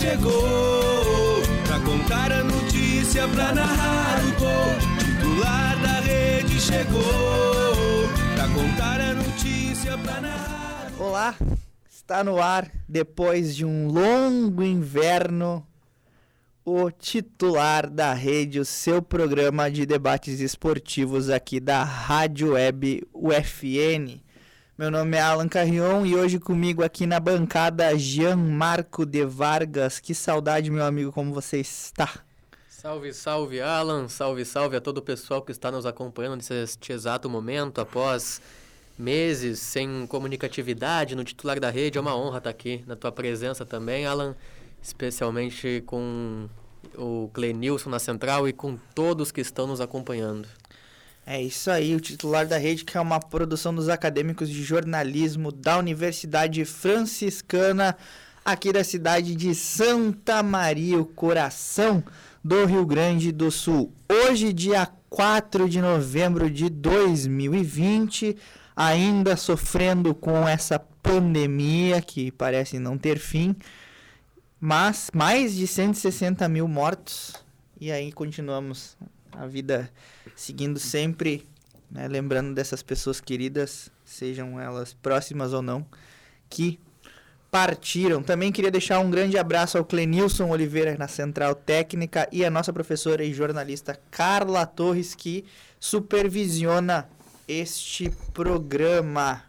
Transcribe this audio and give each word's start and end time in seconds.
Chegou 0.00 1.42
pra 1.66 1.80
contar 1.80 2.32
a 2.32 2.44
notícia, 2.44 3.26
pra 3.28 3.52
narrar 3.52 4.20
o 4.24 4.40
gol. 4.40 4.96
Titular 4.98 5.82
da 5.82 6.00
rede 6.00 6.60
chegou 6.60 8.08
pra 8.34 8.48
contar 8.48 9.00
a 9.00 9.14
notícia, 9.14 9.98
pra 9.98 10.20
narrar. 10.20 10.92
Olá, 10.98 11.34
está 11.88 12.22
no 12.22 12.40
ar 12.40 12.70
depois 12.88 13.56
de 13.56 13.64
um 13.64 13.88
longo 13.88 14.62
inverno. 14.62 15.66
O 16.64 16.90
titular 16.90 17.88
da 17.88 18.12
rede, 18.12 18.58
o 18.58 18.64
seu 18.64 19.00
programa 19.00 19.70
de 19.70 19.86
debates 19.86 20.40
esportivos 20.40 21.30
aqui 21.30 21.60
da 21.60 21.84
Rádio 21.84 22.54
Web 22.54 23.06
UFN. 23.14 24.25
Meu 24.78 24.90
nome 24.90 25.16
é 25.16 25.22
Alan 25.22 25.48
Carrion 25.48 26.04
e 26.04 26.14
hoje 26.14 26.38
comigo 26.38 26.84
aqui 26.84 27.06
na 27.06 27.18
bancada 27.18 27.96
Jean 27.96 28.36
Marco 28.36 29.06
de 29.06 29.24
Vargas. 29.24 29.98
Que 29.98 30.14
saudade, 30.14 30.70
meu 30.70 30.84
amigo, 30.84 31.10
como 31.10 31.32
você 31.32 31.58
está? 31.58 32.22
Salve, 32.68 33.14
salve, 33.14 33.58
Alan. 33.58 34.06
Salve, 34.06 34.44
salve 34.44 34.76
a 34.76 34.80
todo 34.82 34.98
o 34.98 35.02
pessoal 35.02 35.40
que 35.40 35.50
está 35.50 35.70
nos 35.70 35.86
acompanhando 35.86 36.42
neste 36.50 36.92
exato 36.92 37.30
momento 37.30 37.80
após 37.80 38.42
meses 38.98 39.60
sem 39.60 40.06
comunicatividade 40.06 41.16
no 41.16 41.24
titular 41.24 41.58
da 41.58 41.70
rede. 41.70 41.96
É 41.96 42.00
uma 42.02 42.14
honra 42.14 42.36
estar 42.36 42.50
aqui 42.50 42.84
na 42.86 42.94
tua 42.94 43.10
presença 43.10 43.64
também, 43.64 44.04
Alan, 44.04 44.36
especialmente 44.82 45.82
com 45.86 46.50
o 46.98 47.30
Clenilson 47.32 47.88
na 47.88 47.98
central 47.98 48.46
e 48.46 48.52
com 48.52 48.76
todos 48.94 49.32
que 49.32 49.40
estão 49.40 49.66
nos 49.66 49.80
acompanhando. 49.80 50.46
É 51.28 51.42
isso 51.42 51.72
aí, 51.72 51.92
o 51.92 51.98
titular 51.98 52.46
da 52.46 52.56
rede, 52.56 52.84
que 52.84 52.96
é 52.96 53.00
uma 53.00 53.18
produção 53.18 53.74
dos 53.74 53.88
acadêmicos 53.88 54.48
de 54.48 54.62
jornalismo 54.62 55.50
da 55.50 55.76
Universidade 55.76 56.64
Franciscana, 56.64 57.96
aqui 58.44 58.72
da 58.72 58.84
cidade 58.84 59.34
de 59.34 59.52
Santa 59.52 60.40
Maria, 60.40 61.00
o 61.00 61.04
coração 61.04 62.00
do 62.44 62.64
Rio 62.64 62.86
Grande 62.86 63.32
do 63.32 63.50
Sul. 63.50 63.92
Hoje, 64.08 64.52
dia 64.52 64.88
4 65.10 65.68
de 65.68 65.80
novembro 65.80 66.48
de 66.48 66.70
2020, 66.70 68.36
ainda 68.76 69.36
sofrendo 69.36 70.14
com 70.14 70.46
essa 70.46 70.78
pandemia 70.78 72.00
que 72.00 72.30
parece 72.30 72.78
não 72.78 72.96
ter 72.96 73.18
fim, 73.18 73.56
mas 74.60 75.10
mais 75.12 75.56
de 75.56 75.66
160 75.66 76.48
mil 76.48 76.68
mortos, 76.68 77.34
e 77.80 77.90
aí 77.90 78.12
continuamos 78.12 78.96
a 79.38 79.46
vida 79.46 79.90
seguindo 80.34 80.78
sempre, 80.78 81.46
né, 81.90 82.08
lembrando 82.08 82.54
dessas 82.54 82.82
pessoas 82.82 83.20
queridas, 83.20 83.90
sejam 84.04 84.60
elas 84.60 84.94
próximas 84.94 85.52
ou 85.52 85.62
não, 85.62 85.86
que 86.48 86.80
partiram. 87.50 88.22
Também 88.22 88.50
queria 88.50 88.70
deixar 88.70 88.98
um 88.98 89.10
grande 89.10 89.38
abraço 89.38 89.78
ao 89.78 89.84
Clenilson 89.84 90.48
Oliveira 90.48 90.96
na 90.98 91.08
Central 91.08 91.54
Técnica 91.54 92.28
e 92.32 92.44
a 92.44 92.50
nossa 92.50 92.72
professora 92.72 93.24
e 93.24 93.32
jornalista 93.32 93.98
Carla 94.10 94.66
Torres, 94.66 95.14
que 95.14 95.44
supervisiona 95.78 97.08
este 97.46 98.10
programa. 98.32 99.42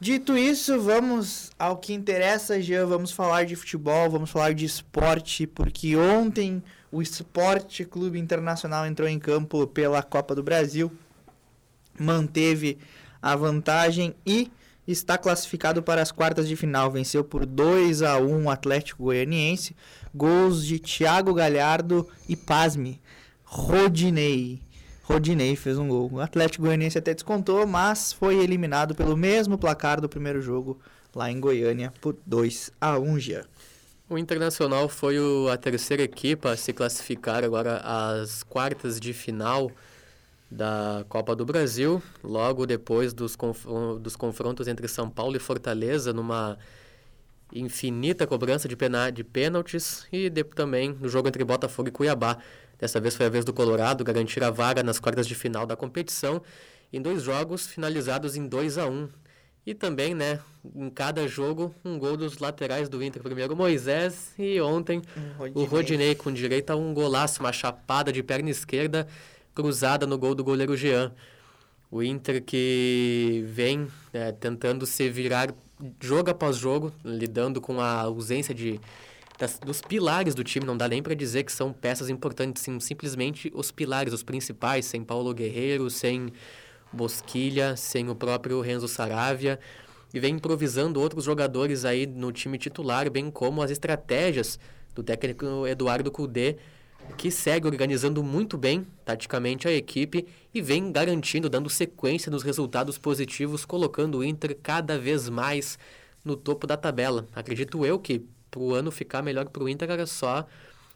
Dito 0.00 0.36
isso, 0.36 0.80
vamos 0.80 1.52
ao 1.56 1.76
que 1.76 1.92
interessa, 1.92 2.60
Jean. 2.60 2.86
Vamos 2.86 3.12
falar 3.12 3.44
de 3.44 3.54
futebol, 3.54 4.10
vamos 4.10 4.30
falar 4.30 4.52
de 4.52 4.64
esporte, 4.64 5.46
porque 5.46 5.96
ontem 5.96 6.60
o 6.92 7.00
Esporte 7.00 7.86
Clube 7.86 8.18
Internacional 8.18 8.86
entrou 8.86 9.08
em 9.08 9.18
campo 9.18 9.66
pela 9.66 10.02
Copa 10.02 10.34
do 10.34 10.42
Brasil, 10.42 10.92
manteve 11.98 12.76
a 13.20 13.34
vantagem 13.34 14.14
e 14.26 14.52
está 14.86 15.16
classificado 15.16 15.82
para 15.82 16.02
as 16.02 16.12
quartas 16.12 16.46
de 16.46 16.54
final. 16.54 16.90
Venceu 16.90 17.24
por 17.24 17.46
2 17.46 18.02
a 18.02 18.18
1 18.18 18.44
o 18.44 18.50
Atlético 18.50 19.04
Goianiense, 19.04 19.74
gols 20.14 20.66
de 20.66 20.78
Thiago 20.78 21.32
Galhardo 21.32 22.06
e 22.28 22.36
pasme, 22.36 23.00
Rodinei. 23.42 24.60
Rodinei 25.02 25.56
fez 25.56 25.78
um 25.78 25.88
gol. 25.88 26.10
O 26.12 26.20
Atlético 26.20 26.64
Goianiense 26.64 26.98
até 26.98 27.14
descontou, 27.14 27.66
mas 27.66 28.12
foi 28.12 28.36
eliminado 28.36 28.94
pelo 28.94 29.16
mesmo 29.16 29.56
placar 29.56 29.98
do 29.98 30.08
primeiro 30.10 30.42
jogo 30.42 30.78
lá 31.14 31.30
em 31.30 31.40
Goiânia 31.40 31.92
por 32.02 32.16
2 32.26 32.70
a 32.78 32.98
1 32.98 33.18
já. 33.18 33.44
O 34.12 34.18
Internacional 34.18 34.90
foi 34.90 35.18
o, 35.18 35.48
a 35.48 35.56
terceira 35.56 36.02
equipe 36.02 36.46
a 36.46 36.54
se 36.54 36.70
classificar 36.74 37.42
agora 37.42 37.78
às 37.78 38.42
quartas 38.42 39.00
de 39.00 39.14
final 39.14 39.72
da 40.50 41.02
Copa 41.08 41.34
do 41.34 41.46
Brasil, 41.46 42.02
logo 42.22 42.66
depois 42.66 43.14
dos, 43.14 43.34
conf 43.34 43.64
dos 44.02 44.14
confrontos 44.14 44.68
entre 44.68 44.86
São 44.86 45.08
Paulo 45.08 45.34
e 45.34 45.38
Fortaleza, 45.38 46.12
numa 46.12 46.58
infinita 47.54 48.26
cobrança 48.26 48.68
de, 48.68 48.76
de 49.14 49.24
pênaltis, 49.24 50.06
e 50.12 50.28
de 50.28 50.44
também 50.44 50.94
no 51.00 51.08
jogo 51.08 51.28
entre 51.28 51.42
Botafogo 51.42 51.88
e 51.88 51.90
Cuiabá. 51.90 52.36
Dessa 52.78 53.00
vez 53.00 53.16
foi 53.16 53.24
a 53.24 53.30
vez 53.30 53.46
do 53.46 53.54
Colorado 53.54 54.04
garantir 54.04 54.44
a 54.44 54.50
vaga 54.50 54.82
nas 54.82 55.00
quartas 55.00 55.26
de 55.26 55.34
final 55.34 55.64
da 55.64 55.74
competição, 55.74 56.42
em 56.92 57.00
dois 57.00 57.22
jogos 57.22 57.66
finalizados 57.66 58.36
em 58.36 58.46
2 58.46 58.76
a 58.76 58.86
1 58.86 59.08
E 59.64 59.74
também, 59.74 60.12
né, 60.12 60.40
em 60.74 60.90
cada 60.90 61.26
jogo, 61.28 61.72
um 61.84 61.98
gol 61.98 62.16
dos 62.16 62.38
laterais 62.38 62.88
do 62.88 63.02
Inter. 63.02 63.22
Primeiro 63.22 63.54
o 63.54 63.56
Moisés 63.56 64.34
e 64.36 64.60
ontem 64.60 65.00
Rodinei. 65.38 65.62
o 65.62 65.66
Rodinei 65.66 66.14
com 66.14 66.32
direito 66.32 66.70
a 66.70 66.76
um 66.76 66.92
golaço, 66.92 67.40
uma 67.40 67.52
chapada 67.52 68.12
de 68.12 68.22
perna 68.22 68.50
esquerda 68.50 69.06
cruzada 69.54 70.06
no 70.06 70.18
gol 70.18 70.34
do 70.34 70.42
goleiro 70.42 70.76
Jean. 70.76 71.12
O 71.90 72.02
Inter 72.02 72.42
que 72.42 73.44
vem 73.46 73.86
é, 74.12 74.32
tentando 74.32 74.86
se 74.86 75.08
virar 75.10 75.54
jogo 76.00 76.30
após 76.30 76.56
jogo, 76.56 76.92
lidando 77.04 77.60
com 77.60 77.80
a 77.80 78.00
ausência 78.00 78.54
de, 78.54 78.80
das, 79.38 79.58
dos 79.58 79.80
pilares 79.80 80.34
do 80.34 80.42
time. 80.42 80.64
Não 80.64 80.76
dá 80.76 80.88
nem 80.88 81.02
para 81.02 81.14
dizer 81.14 81.44
que 81.44 81.52
são 81.52 81.72
peças 81.72 82.08
importantes, 82.08 82.62
sim, 82.62 82.80
simplesmente 82.80 83.52
os 83.54 83.70
pilares, 83.70 84.12
os 84.12 84.22
principais, 84.22 84.86
sem 84.86 85.04
Paulo 85.04 85.34
Guerreiro, 85.34 85.90
sem 85.90 86.32
Bosquilha, 86.92 87.76
sem 87.76 88.08
o 88.08 88.14
próprio 88.14 88.60
Renzo 88.60 88.88
Saravia. 88.88 89.58
E 90.12 90.20
vem 90.20 90.34
improvisando 90.34 91.00
outros 91.00 91.24
jogadores 91.24 91.84
aí 91.84 92.06
no 92.06 92.30
time 92.32 92.58
titular, 92.58 93.10
bem 93.10 93.30
como 93.30 93.62
as 93.62 93.70
estratégias 93.70 94.58
do 94.94 95.02
técnico 95.02 95.66
Eduardo 95.66 96.10
Cudê 96.10 96.58
que 97.16 97.30
segue 97.30 97.66
organizando 97.66 98.22
muito 98.22 98.56
bem, 98.56 98.86
taticamente, 99.04 99.68
a 99.68 99.72
equipe 99.72 100.26
e 100.52 100.60
vem 100.60 100.90
garantindo, 100.90 101.48
dando 101.48 101.68
sequência 101.68 102.30
nos 102.30 102.42
resultados 102.42 102.98
positivos, 102.98 103.64
colocando 103.64 104.18
o 104.18 104.24
Inter 104.24 104.56
cada 104.62 104.98
vez 104.98 105.28
mais 105.28 105.78
no 106.24 106.36
topo 106.36 106.66
da 106.66 106.76
tabela. 106.76 107.26
Acredito 107.34 107.84
eu 107.84 107.98
que 107.98 108.24
para 108.50 108.60
o 108.60 108.74
ano 108.74 108.90
ficar 108.90 109.22
melhor 109.22 109.48
para 109.48 109.62
o 109.62 109.68
Inter 109.68 109.90
era 109.90 110.06
só. 110.06 110.46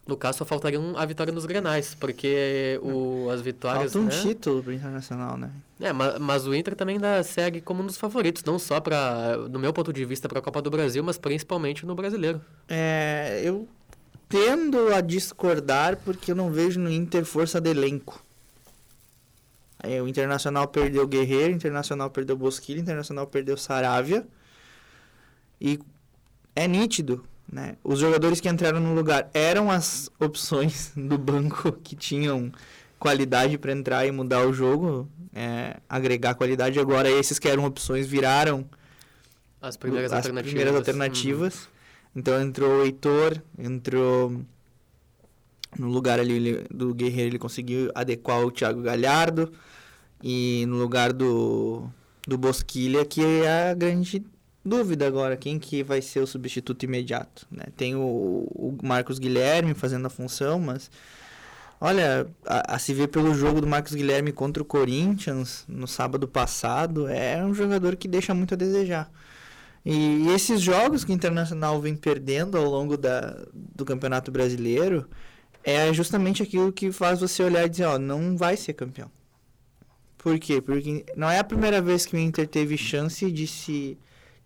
No 0.06 0.16
caso, 0.16 0.38
só 0.38 0.44
faltaria 0.44 0.78
a 0.96 1.04
vitória 1.04 1.32
nos 1.32 1.46
grenais, 1.46 1.96
porque 1.98 2.78
o, 2.80 3.28
as 3.28 3.40
vitórias. 3.40 3.92
Falta 3.92 3.98
um 3.98 4.04
né? 4.08 4.22
título 4.22 4.62
para 4.62 4.70
o 4.70 4.72
Internacional, 4.72 5.36
né? 5.36 5.50
É, 5.80 5.92
mas, 5.92 6.18
mas, 6.20 6.46
o 6.46 6.54
Inter 6.54 6.76
também 6.76 6.94
ainda 6.94 7.22
segue 7.24 7.60
como 7.60 7.82
um 7.82 7.86
dos 7.86 7.96
favoritos, 7.96 8.44
não 8.44 8.56
só 8.56 8.80
para, 8.80 9.36
no 9.50 9.58
meu 9.58 9.72
ponto 9.72 9.92
de 9.92 10.04
vista, 10.04 10.28
para 10.28 10.38
a 10.38 10.42
Copa 10.42 10.62
do 10.62 10.70
Brasil, 10.70 11.02
mas 11.02 11.18
principalmente 11.18 11.84
no 11.84 11.94
brasileiro. 11.96 12.40
É, 12.68 13.40
eu 13.42 13.68
tendo 14.28 14.94
a 14.94 15.00
discordar 15.00 15.96
porque 16.04 16.30
eu 16.30 16.36
não 16.36 16.52
vejo 16.52 16.78
no 16.78 16.90
Inter 16.90 17.24
força 17.24 17.60
de 17.60 17.70
elenco. 17.70 18.22
Aí, 19.80 20.00
o 20.00 20.06
Internacional 20.06 20.68
perdeu 20.68 21.06
Guerreiro, 21.06 21.52
o 21.52 21.56
Internacional 21.56 22.10
perdeu 22.10 22.36
Bosquilha, 22.36 22.78
o 22.78 22.82
Internacional 22.82 23.26
perdeu 23.26 23.56
Saravia. 23.56 24.26
E 25.60 25.80
é 26.54 26.66
nítido, 26.66 27.24
né? 27.50 27.76
Os 27.84 27.98
jogadores 27.98 28.40
que 28.40 28.48
entraram 28.48 28.80
no 28.80 28.94
lugar 28.94 29.30
eram 29.32 29.70
as 29.70 30.10
opções 30.18 30.92
do 30.96 31.16
banco 31.16 31.72
que 31.72 31.94
tinham 31.94 32.52
qualidade 32.98 33.56
para 33.58 33.72
entrar 33.72 34.06
e 34.06 34.10
mudar 34.10 34.46
o 34.46 34.52
jogo, 34.52 35.08
é, 35.34 35.76
agregar 35.88 36.34
qualidade. 36.34 36.78
Agora 36.78 37.10
esses 37.10 37.38
que 37.38 37.48
eram 37.48 37.64
opções 37.64 38.06
viraram 38.06 38.68
as 39.60 39.76
primeiras 39.76 40.12
as 40.12 40.18
alternativas. 40.18 40.52
Primeiras 40.52 40.76
alternativas. 40.76 41.54
Uhum. 41.54 41.70
Então 42.16 42.40
entrou 42.40 42.80
o 42.80 42.84
Heitor, 42.84 43.42
entrou 43.58 44.40
no 45.78 45.88
lugar 45.88 46.18
ali 46.18 46.32
ele, 46.32 46.66
do 46.70 46.94
Guerreiro, 46.94 47.30
ele 47.30 47.38
conseguiu 47.38 47.90
adequar 47.94 48.40
o 48.40 48.50
Thiago 48.50 48.80
Galhardo. 48.80 49.52
E 50.22 50.64
no 50.66 50.78
lugar 50.78 51.12
do, 51.12 51.88
do 52.26 52.38
Bosquilha, 52.38 53.04
que 53.04 53.22
é 53.22 53.70
a 53.70 53.74
grande 53.74 54.24
dúvida 54.66 55.06
agora 55.06 55.36
quem 55.36 55.58
que 55.58 55.82
vai 55.82 56.02
ser 56.02 56.20
o 56.20 56.26
substituto 56.26 56.84
imediato. 56.84 57.46
Né? 57.50 57.64
Tem 57.76 57.94
o, 57.94 58.00
o 58.00 58.76
Marcos 58.82 59.18
Guilherme 59.18 59.74
fazendo 59.74 60.06
a 60.06 60.10
função, 60.10 60.58
mas 60.58 60.90
olha, 61.80 62.26
a, 62.44 62.74
a, 62.74 62.78
se 62.78 62.92
ver 62.92 63.08
pelo 63.08 63.34
jogo 63.34 63.60
do 63.60 63.66
Marcos 63.66 63.94
Guilherme 63.94 64.32
contra 64.32 64.62
o 64.62 64.66
Corinthians 64.66 65.64
no 65.68 65.86
sábado 65.86 66.26
passado, 66.26 67.08
é 67.08 67.44
um 67.44 67.54
jogador 67.54 67.96
que 67.96 68.08
deixa 68.08 68.34
muito 68.34 68.54
a 68.54 68.56
desejar. 68.56 69.10
E 69.84 70.26
esses 70.34 70.60
jogos 70.60 71.04
que 71.04 71.12
o 71.12 71.14
Internacional 71.14 71.80
vem 71.80 71.94
perdendo 71.94 72.58
ao 72.58 72.64
longo 72.64 72.96
da, 72.96 73.46
do 73.54 73.84
Campeonato 73.84 74.32
Brasileiro 74.32 75.08
é 75.62 75.92
justamente 75.92 76.42
aquilo 76.42 76.72
que 76.72 76.90
faz 76.90 77.20
você 77.20 77.42
olhar 77.42 77.64
e 77.64 77.68
dizer, 77.68 77.84
ó, 77.84 77.98
não 77.98 78.36
vai 78.36 78.56
ser 78.56 78.72
campeão. 78.72 79.10
Por 80.18 80.40
quê? 80.40 80.60
Porque 80.60 81.04
não 81.16 81.30
é 81.30 81.38
a 81.38 81.44
primeira 81.44 81.80
vez 81.80 82.04
que 82.04 82.16
o 82.16 82.18
Inter 82.18 82.48
teve 82.48 82.76
chance 82.76 83.30
de 83.30 83.46
se 83.46 83.96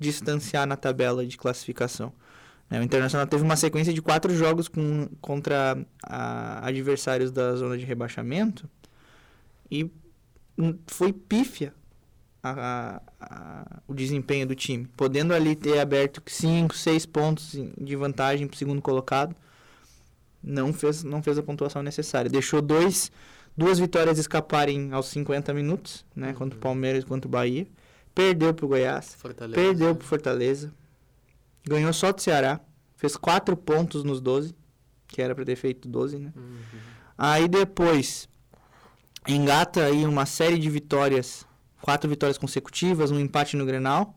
distanciar 0.00 0.66
na 0.66 0.76
tabela 0.76 1.24
de 1.24 1.36
classificação. 1.36 2.12
Né? 2.68 2.80
O 2.80 2.82
Internacional 2.82 3.26
teve 3.26 3.44
uma 3.44 3.56
sequência 3.56 3.92
de 3.92 4.00
quatro 4.00 4.34
jogos 4.34 4.66
com, 4.66 5.08
contra 5.20 5.78
a, 6.02 6.66
adversários 6.66 7.30
da 7.30 7.54
zona 7.54 7.76
de 7.76 7.84
rebaixamento 7.84 8.68
e 9.70 9.88
foi 10.86 11.12
pífia 11.12 11.74
a, 12.42 13.02
a, 13.20 13.82
o 13.86 13.94
desempenho 13.94 14.46
do 14.46 14.54
time. 14.54 14.86
Podendo 14.96 15.34
ali 15.34 15.54
ter 15.54 15.78
aberto 15.78 16.22
5, 16.24 16.74
6 16.74 17.06
pontos 17.06 17.56
de 17.78 17.96
vantagem 17.96 18.46
para 18.46 18.54
o 18.54 18.58
segundo 18.58 18.80
colocado, 18.80 19.36
não 20.42 20.72
fez, 20.72 21.04
não 21.04 21.22
fez 21.22 21.38
a 21.38 21.42
pontuação 21.42 21.82
necessária. 21.82 22.30
Deixou 22.30 22.62
dois, 22.62 23.12
duas 23.56 23.78
vitórias 23.78 24.18
escaparem 24.18 24.92
aos 24.92 25.06
50 25.08 25.52
minutos, 25.52 26.04
né, 26.16 26.28
uhum. 26.28 26.34
contra 26.34 26.58
o 26.58 26.60
Palmeiras 26.60 27.04
e 27.04 27.06
contra 27.06 27.28
o 27.28 27.30
Bahia. 27.30 27.66
Perdeu 28.14 28.52
para 28.52 28.64
o 28.66 28.68
Goiás, 28.68 29.14
Fortaleza. 29.14 29.60
perdeu 29.60 29.94
para 29.94 30.06
Fortaleza, 30.06 30.72
ganhou 31.64 31.92
só 31.92 32.12
do 32.12 32.20
Ceará, 32.20 32.60
fez 32.96 33.16
4 33.16 33.56
pontos 33.56 34.04
nos 34.04 34.20
12, 34.20 34.54
que 35.06 35.22
era 35.22 35.34
para 35.34 35.44
ter 35.44 35.56
feito 35.56 35.88
12, 35.88 36.18
né? 36.18 36.32
Uhum. 36.36 36.58
Aí 37.16 37.48
depois 37.48 38.28
engata 39.26 39.84
aí 39.84 40.04
uma 40.04 40.26
série 40.26 40.58
de 40.58 40.68
vitórias, 40.70 41.46
quatro 41.80 42.08
vitórias 42.08 42.38
consecutivas, 42.38 43.10
um 43.10 43.18
empate 43.18 43.56
no 43.56 43.64
Grenal, 43.64 44.14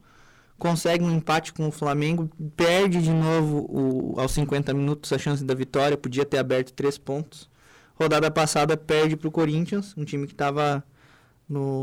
consegue 0.58 1.04
um 1.04 1.12
empate 1.12 1.54
com 1.54 1.68
o 1.68 1.72
Flamengo, 1.72 2.30
perde 2.56 3.02
de 3.02 3.12
novo 3.12 3.68
o, 3.70 4.20
aos 4.20 4.32
50 4.32 4.74
minutos 4.74 5.12
a 5.12 5.18
chance 5.18 5.44
da 5.44 5.54
vitória, 5.54 5.98
podia 5.98 6.26
ter 6.26 6.38
aberto 6.38 6.74
três 6.74 6.98
pontos. 6.98 7.50
Rodada 7.96 8.32
passada 8.32 8.76
perde 8.76 9.16
para 9.16 9.28
o 9.28 9.32
Corinthians, 9.32 9.94
um 9.98 10.04
time 10.04 10.26
que 10.26 10.34
estava 10.34 10.84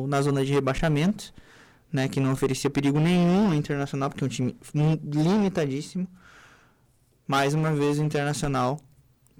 na 0.08 0.22
zona 0.22 0.44
de 0.44 0.52
rebaixamento 0.52 1.32
né, 1.92 2.08
que 2.08 2.20
não 2.20 2.32
oferecia 2.32 2.70
perigo 2.70 3.00
nenhum 3.00 3.48
ao 3.48 3.54
Internacional, 3.54 4.10
porque 4.10 4.25
é 4.25 4.26
um 4.26 4.28
time 4.28 4.56
limitadíssimo. 5.02 6.06
Mais 7.26 7.54
uma 7.54 7.72
vez 7.72 7.98
o 7.98 8.02
Internacional 8.02 8.78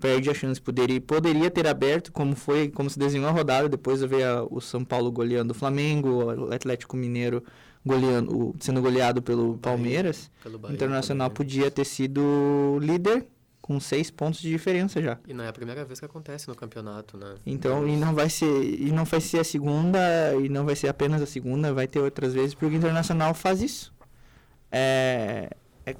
perde 0.01 0.31
a 0.31 0.35
chance, 0.35 0.61
poderia, 0.61 1.01
poderia 1.01 1.51
ter 1.51 1.67
aberto, 1.67 2.11
como 2.11 2.35
foi, 2.35 2.69
como 2.69 2.89
se 2.89 2.99
desenhou 2.99 3.29
a 3.29 3.33
rodada, 3.33 3.69
depois 3.69 4.01
ver 4.01 4.27
o 4.51 4.61
São 4.61 4.85
Paulo 4.85 5.13
goleando 5.13 5.53
o 5.53 5.55
Flamengo, 5.55 6.25
o 6.25 6.53
Atlético 6.53 6.97
Mineiro 6.97 7.45
goleando, 7.85 8.55
sendo 8.59 8.81
goleado 8.81 9.21
pelo 9.21 9.59
Palmeiras. 9.59 10.31
Pelo 10.43 10.59
Bahia, 10.59 10.75
Internacional 10.75 11.31
podia 11.31 11.71
ter 11.71 11.85
sido 11.85 12.79
líder 12.81 13.27
com 13.71 13.79
seis 13.79 14.11
pontos 14.11 14.41
de 14.41 14.51
diferença 14.51 15.01
já. 15.01 15.17
E 15.29 15.33
não 15.33 15.45
é 15.45 15.49
a 15.49 15.53
primeira 15.53 15.85
vez 15.85 16.01
que 16.01 16.05
acontece 16.05 16.49
no 16.49 16.57
campeonato, 16.57 17.17
né? 17.17 17.37
Então, 17.47 17.87
e 17.87 17.97
não 17.97 18.13
vai 18.13 18.29
ser, 18.29 18.65
e 18.65 18.91
não 18.91 19.05
vai 19.05 19.21
ser 19.21 19.39
a 19.39 19.45
segunda, 19.45 20.01
e 20.43 20.49
não 20.49 20.67
vai 20.67 20.75
ser 20.75 20.89
apenas 20.89 21.23
a 21.23 21.27
segunda, 21.27 21.73
vai 21.73 21.87
ter 21.87 22.01
outras 22.01 22.35
vezes, 22.35 22.53
porque 22.53 22.67
o 22.67 22.77
Internacional 22.77 23.33
faz 23.33 23.63
isso. 23.63 23.95
É, 24.73 25.51
é, 25.87 25.95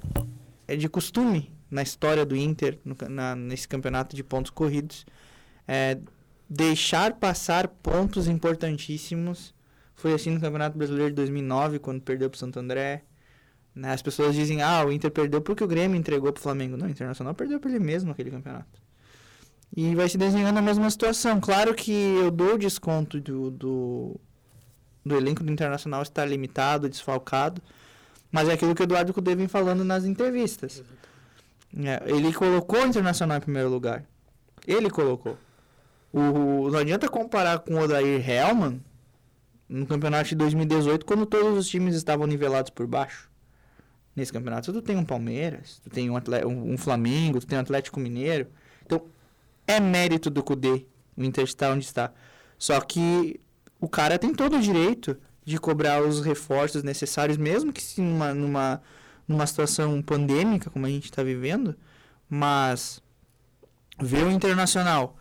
é 0.67 0.75
de 0.75 0.89
costume 0.89 1.49
na 1.69 1.81
história 1.81 2.25
do 2.25 2.35
Inter, 2.35 2.77
no, 2.83 2.93
na, 3.07 3.37
nesse 3.37 3.69
campeonato 3.69 4.17
de 4.17 4.23
pontos 4.25 4.51
corridos, 4.51 5.05
é, 5.65 5.97
deixar 6.49 7.13
passar 7.13 7.69
pontos 7.69 8.27
importantíssimos. 8.27 9.53
Foi 9.95 10.11
assim 10.11 10.31
no 10.31 10.41
Campeonato 10.41 10.77
Brasileiro 10.77 11.11
de 11.11 11.15
2009, 11.15 11.79
quando 11.79 12.01
perdeu 12.01 12.29
para 12.29 12.35
o 12.35 12.39
Santo 12.39 12.59
André. 12.59 13.05
Né? 13.75 13.91
As 13.91 14.01
pessoas 14.01 14.35
dizem, 14.35 14.61
ah, 14.61 14.83
o 14.85 14.91
Inter 14.91 15.09
perdeu 15.09 15.41
porque 15.41 15.63
o 15.63 15.67
Grêmio 15.67 15.97
entregou 15.97 16.31
pro 16.31 16.43
Flamengo. 16.43 16.77
Não, 16.77 16.87
o 16.87 16.89
Internacional 16.89 17.33
perdeu 17.33 17.59
para 17.59 17.69
ele 17.69 17.79
mesmo 17.79 18.11
aquele 18.11 18.29
campeonato. 18.29 18.81
E 19.75 19.95
vai 19.95 20.09
se 20.09 20.17
desenhando 20.17 20.57
a 20.57 20.61
mesma 20.61 20.89
situação. 20.89 21.39
Claro 21.39 21.73
que 21.73 21.91
eu 21.91 22.29
dou 22.29 22.55
o 22.55 22.57
desconto 22.57 23.19
do, 23.21 23.49
do, 23.49 24.19
do 25.05 25.15
elenco 25.15 25.43
do 25.43 25.51
Internacional 25.51 26.01
estar 26.01 26.25
limitado, 26.25 26.89
desfalcado, 26.89 27.61
mas 28.29 28.49
é 28.49 28.53
aquilo 28.53 28.75
que 28.75 28.81
o 28.81 28.83
Eduardo 28.83 29.13
Cudê 29.13 29.33
vem 29.33 29.47
falando 29.47 29.83
nas 29.85 30.03
entrevistas. 30.03 30.83
É, 31.77 32.03
ele 32.05 32.33
colocou 32.33 32.83
o 32.83 32.85
Internacional 32.85 33.37
em 33.37 33.41
primeiro 33.41 33.69
lugar. 33.69 34.03
Ele 34.67 34.89
colocou. 34.89 35.37
O, 36.11 36.69
não 36.69 36.79
adianta 36.79 37.07
comparar 37.07 37.59
com 37.59 37.75
o 37.75 37.79
Odair 37.79 38.29
Hellman 38.29 38.81
no 39.69 39.87
campeonato 39.87 40.27
de 40.27 40.35
2018, 40.35 41.05
quando 41.05 41.25
todos 41.25 41.57
os 41.57 41.69
times 41.69 41.95
estavam 41.95 42.27
nivelados 42.27 42.69
por 42.69 42.85
baixo 42.85 43.30
nesse 44.15 44.31
campeonato. 44.31 44.71
Tu 44.71 44.81
tem 44.81 44.95
um 44.95 45.05
Palmeiras, 45.05 45.79
tu 45.83 45.89
tem 45.89 46.09
um, 46.09 46.17
um 46.45 46.77
Flamengo, 46.77 47.39
tu 47.39 47.47
tem 47.47 47.57
um 47.57 47.61
Atlético 47.61 47.99
Mineiro. 47.99 48.47
Então, 48.85 49.03
é 49.67 49.79
mérito 49.79 50.29
do 50.29 50.43
Cudê 50.43 50.85
o 51.15 51.23
Inter 51.23 51.43
estar 51.43 51.71
onde 51.71 51.85
está. 51.85 52.11
Só 52.57 52.79
que 52.81 53.39
o 53.79 53.87
cara 53.87 54.17
tem 54.17 54.33
todo 54.33 54.57
o 54.57 54.61
direito 54.61 55.17
de 55.43 55.57
cobrar 55.57 56.01
os 56.01 56.23
reforços 56.23 56.83
necessários, 56.83 57.37
mesmo 57.37 57.73
que 57.73 57.81
sim 57.81 58.01
numa, 58.01 58.33
numa, 58.33 58.81
numa 59.27 59.47
situação 59.47 60.01
pandêmica, 60.01 60.69
como 60.69 60.85
a 60.85 60.89
gente 60.89 61.05
está 61.05 61.23
vivendo, 61.23 61.75
mas 62.29 63.01
ver 63.99 64.23
o 64.25 64.31
Internacional 64.31 65.17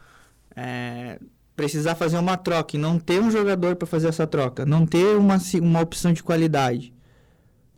é, 0.54 1.18
precisar 1.56 1.94
fazer 1.94 2.18
uma 2.18 2.36
troca 2.36 2.76
e 2.76 2.78
não 2.78 2.98
ter 2.98 3.20
um 3.20 3.30
jogador 3.30 3.76
para 3.76 3.86
fazer 3.86 4.08
essa 4.08 4.26
troca, 4.26 4.66
não 4.66 4.86
ter 4.86 5.16
uma, 5.16 5.38
uma 5.60 5.80
opção 5.80 6.12
de 6.12 6.22
qualidade, 6.22 6.92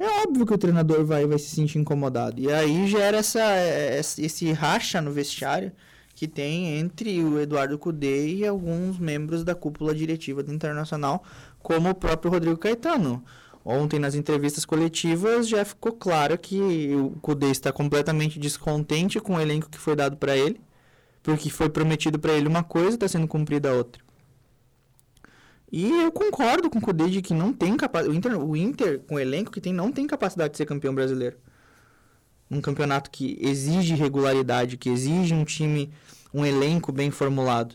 é 0.03 0.23
óbvio 0.23 0.47
que 0.47 0.55
o 0.55 0.59
treinador 0.59 1.05
vai, 1.05 1.27
vai 1.27 1.39
se 1.39 1.55
sentir 1.55 1.79
incomodado. 1.79 2.41
E 2.41 2.53
aí 2.53 2.87
gera 2.89 3.19
essa, 3.19 3.43
esse 4.19 4.51
racha 4.53 5.01
no 5.01 5.13
vestiário 5.13 5.73
que 6.15 6.29
tem 6.29 6.79
entre 6.79 7.23
o 7.23 7.41
Eduardo 7.41 7.79
Cudê 7.79 8.29
e 8.35 8.47
alguns 8.47 8.99
membros 8.99 9.45
da 9.45 9.55
cúpula 9.55 9.95
diretiva 9.95 10.43
do 10.43 10.53
Internacional, 10.53 11.23
como 11.61 11.91
o 11.91 11.95
próprio 11.95 12.31
Rodrigo 12.31 12.57
Caetano. 12.57 13.25
Ontem, 13.65 13.99
nas 13.99 14.15
entrevistas 14.15 14.65
coletivas, 14.65 15.49
já 15.49 15.65
ficou 15.65 15.93
claro 15.93 16.37
que 16.37 16.95
o 16.95 17.11
Cudê 17.23 17.51
está 17.51 17.73
completamente 17.73 18.39
descontente 18.39 19.21
com 19.21 19.37
o 19.37 19.41
elenco 19.41 19.71
que 19.71 19.79
foi 19.79 19.95
dado 19.95 20.17
para 20.17 20.37
ele, 20.37 20.61
porque 21.23 21.49
foi 21.49 21.69
prometido 21.69 22.19
para 22.19 22.33
ele 22.33 22.49
uma 22.49 22.65
coisa 22.65 22.91
e 22.91 22.95
está 22.95 23.07
sendo 23.07 23.29
cumprida 23.29 23.73
outra. 23.73 24.03
E 25.73 25.91
eu 25.91 26.13
concordo 26.13 26.69
com 26.69 26.79
o 26.79 26.83
Cudê 26.83 27.09
de 27.09 27.23
que 27.23 27.33
não 27.33 27.51
tem 27.51 27.75
capacidade. 27.79 28.15
O 28.15 28.15
Inter, 28.15 28.39
o 28.39 28.55
Inter, 28.55 29.01
com 29.01 29.15
o 29.15 29.19
elenco 29.19 29.51
que 29.51 29.61
tem, 29.61 29.73
não 29.73 29.91
tem 29.91 30.07
capacidade 30.07 30.53
de 30.53 30.59
ser 30.59 30.67
campeão 30.67 30.95
brasileiro. 30.95 31.39
Um 32.51 32.61
campeonato 32.61 33.11
que 33.11 33.39
exige 33.41 33.95
regularidade, 33.95 34.77
que 34.77 34.91
exige 34.91 35.33
um 35.33 35.47
time, 35.47 35.91
um 36.35 36.45
elenco 36.45 36.93
bem 36.93 37.11
formulado. 37.11 37.75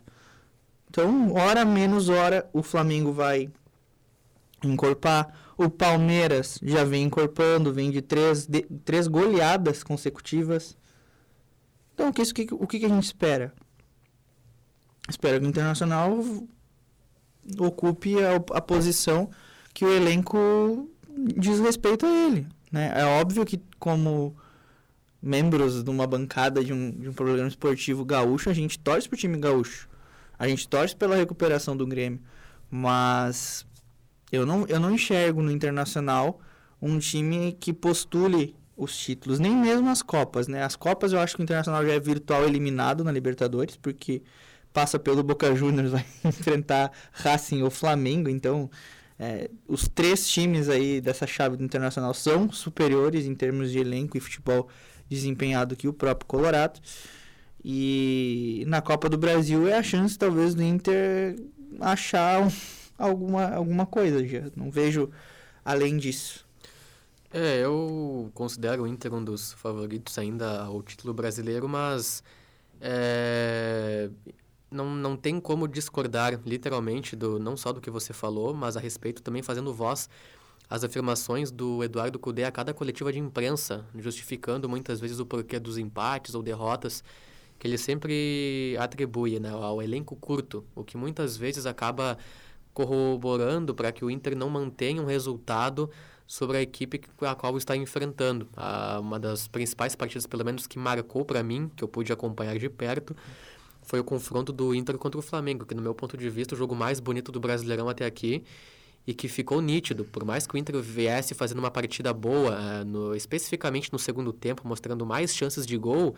Então, 0.88 1.34
hora 1.34 1.66
menos 1.66 2.08
hora, 2.08 2.48
o 2.54 2.62
Flamengo 2.62 3.12
vai 3.12 3.50
encorpar. 4.64 5.36
O 5.58 5.68
Palmeiras 5.68 6.60
já 6.62 6.84
vem 6.84 7.06
encorpando, 7.06 7.74
vem 7.74 7.90
de 7.90 8.04
três, 8.04 8.46
de, 8.46 8.62
três 8.86 9.08
goleadas 9.08 9.82
consecutivas. 9.82 10.78
Então, 11.96 12.10
o 12.10 12.14
que, 12.14 12.48
o 12.52 12.68
que 12.68 12.86
a 12.86 12.90
gente 12.90 13.06
espera? 13.06 13.52
Espera 15.10 15.40
que 15.40 15.46
o 15.48 15.50
Internacional 15.50 16.24
ocupe 17.60 18.16
a, 18.24 18.36
a 18.58 18.62
posição 18.62 19.30
que 19.74 19.86
o 19.86 19.94
elenco 19.94 20.90
diz 21.38 21.60
respeito 21.60 22.06
a 22.06 22.10
ele. 22.10 22.48
Né? 22.72 22.92
É 22.96 23.06
óbvio 23.06 23.46
que, 23.46 23.62
como 23.80 24.36
membros 25.22 25.84
de 25.84 25.90
uma 25.90 26.06
bancada 26.06 26.64
de 26.64 26.74
um, 26.74 26.92
de 26.92 27.10
um 27.10 27.14
programa 27.14 27.48
esportivo 27.48 28.06
gaúcho, 28.06 28.50
a 28.50 28.54
gente 28.54 28.78
torce 28.80 29.08
para 29.08 29.16
o 29.16 29.20
time 29.20 29.38
gaúcho. 29.38 29.90
A 30.38 30.48
gente 30.48 30.68
torce 30.68 30.96
pela 30.96 31.16
recuperação 31.16 31.76
do 31.76 31.86
Grêmio. 31.86 32.20
Mas 32.70 33.66
eu 34.32 34.46
não, 34.46 34.66
eu 34.68 34.80
não 34.80 34.92
enxergo 34.92 35.42
no 35.42 35.52
Internacional 35.52 36.40
um 36.82 37.00
time 37.00 37.54
que 37.60 37.74
postule 37.74 38.56
os 38.76 38.96
títulos, 38.96 39.40
nem 39.40 39.56
mesmo 39.56 39.90
as 39.90 40.04
Copas, 40.04 40.48
né? 40.48 40.64
As 40.64 40.76
Copas 40.76 41.12
eu 41.12 41.20
acho 41.20 41.36
que 41.36 41.42
o 41.42 41.44
Internacional 41.44 41.84
já 41.84 41.94
é 41.94 42.00
virtual 42.00 42.44
eliminado 42.44 43.04
na 43.04 43.12
Libertadores, 43.12 43.76
porque 43.76 44.22
passa 44.78 45.00
pelo 45.00 45.24
Boca 45.24 45.56
Juniors, 45.56 45.90
vai 45.90 46.06
enfrentar 46.24 46.92
Racing 47.12 47.64
ou 47.64 47.72
Flamengo, 47.72 48.30
então 48.30 48.70
é, 49.18 49.50
os 49.68 49.88
três 49.88 50.30
times 50.30 50.70
aí 50.70 51.02
dessa 51.02 51.26
chave 51.26 51.58
do 51.58 51.64
Internacional 51.64 52.14
são 52.14 52.52
superiores 52.52 53.26
em 53.26 53.34
termos 53.34 53.72
de 53.72 53.80
elenco 53.80 54.16
e 54.16 54.20
futebol 54.20 54.68
desempenhado 55.10 55.76
que 55.76 55.88
o 55.88 55.94
próprio 55.94 56.28
Colorado. 56.28 56.80
E 57.66 58.66
na 58.68 58.80
Copa 58.80 59.10
do 59.10 59.18
Brasil 59.18 59.68
é 59.68 59.76
a 59.76 59.82
chance 59.82 60.16
talvez 60.16 60.54
do 60.54 60.62
Inter 60.62 61.36
achar 61.80 62.44
um, 62.44 62.52
alguma, 63.00 63.56
alguma 63.56 63.86
coisa 63.88 64.24
já. 64.28 64.44
Não 64.56 64.70
vejo 64.70 65.10
além 65.66 65.98
disso. 65.98 66.46
É, 67.34 67.66
eu 67.66 68.30
considero 68.36 68.84
o 68.84 68.88
Inter 68.88 69.12
um 69.12 69.24
dos 69.24 69.54
favoritos 69.54 70.20
ainda 70.20 70.62
ao 70.62 70.84
título 70.84 71.16
brasileiro, 71.16 71.68
mas 71.68 72.24
é, 72.80 74.12
não, 74.70 74.94
não 74.94 75.16
tem 75.16 75.40
como 75.40 75.68
discordar 75.68 76.40
literalmente 76.46 77.16
do 77.16 77.40
não 77.40 77.56
só 77.56 77.72
do 77.72 77.82
que 77.82 77.90
você 77.90 78.14
falou, 78.14 78.54
mas 78.54 78.76
a 78.78 78.80
respeito 78.80 79.22
também 79.22 79.42
fazendo 79.42 79.74
voz 79.74 80.10
as 80.70 80.84
afirmações 80.84 81.50
do 81.50 81.82
Eduardo 81.84 82.20
Cudê 82.20 82.44
a 82.44 82.52
cada 82.52 82.74
coletiva 82.74 83.12
de 83.12 83.20
imprensa, 83.20 83.86
justificando 83.98 84.68
muitas 84.68 85.00
vezes 85.00 85.20
o 85.20 85.26
porquê 85.26 85.60
dos 85.60 85.78
empates 85.78 86.36
ou 86.36 86.44
derrotas 86.44 87.04
que 87.58 87.68
ele 87.68 87.78
sempre 87.78 88.76
atribui 88.80 89.40
né, 89.40 89.50
ao 89.50 89.82
elenco 89.82 90.16
curto, 90.16 90.64
o 90.76 90.84
que 90.84 90.98
muitas 90.98 91.36
vezes 91.38 91.66
acaba 91.66 92.18
corroborando 92.74 93.74
para 93.74 93.92
que 93.92 94.06
o 94.06 94.12
Inter 94.12 94.36
não 94.36 94.50
mantenha 94.50 95.02
um 95.02 95.06
resultado 95.06 95.90
sobre 96.28 96.58
a 96.58 96.62
equipe 96.62 97.02
a 97.22 97.34
qual 97.34 97.58
está 97.58 97.76
enfrentando. 97.76 98.48
A, 98.56 99.00
uma 99.00 99.20
das 99.20 99.48
principais 99.48 99.96
partidas, 99.96 100.28
pelo 100.28 100.46
menos 100.46 100.68
que 100.68 100.78
marcou 100.78 101.26
para 101.26 101.42
mim, 101.42 101.72
que 101.76 101.84
eu 101.84 101.88
pude 101.88 102.14
acompanhar 102.14 102.60
de 102.60 102.70
perto, 102.70 103.16
foi 103.88 104.02
o 104.02 104.04
confronto 104.04 104.52
do 104.52 104.76
Inter 104.76 104.98
contra 104.98 105.18
o 105.18 105.22
Flamengo, 105.24 105.66
que 105.66 105.74
no 105.74 105.82
meu 105.82 105.96
ponto 105.96 106.18
de 106.18 106.30
vista 106.30 106.54
o 106.54 106.58
jogo 106.58 106.76
mais 106.76 107.00
bonito 107.00 107.32
do 107.32 107.40
Brasileirão 107.40 107.88
até 107.88 108.06
aqui 108.06 108.44
e 109.08 109.14
que 109.14 109.30
ficou 109.30 109.62
nítido, 109.62 110.04
por 110.04 110.26
mais 110.26 110.46
que 110.46 110.54
o 110.54 110.58
Inter 110.58 110.82
viesse 110.82 111.34
fazendo 111.34 111.60
uma 111.60 111.72
partida 111.72 112.14
boa, 112.14 112.54
eh, 112.54 112.84
no, 112.84 113.16
especificamente 113.16 113.92
no 113.94 113.98
segundo 113.98 114.34
tempo, 114.34 114.68
mostrando 114.68 115.06
mais 115.06 115.34
chances 115.34 115.66
de 115.66 115.78
gol, 115.78 116.14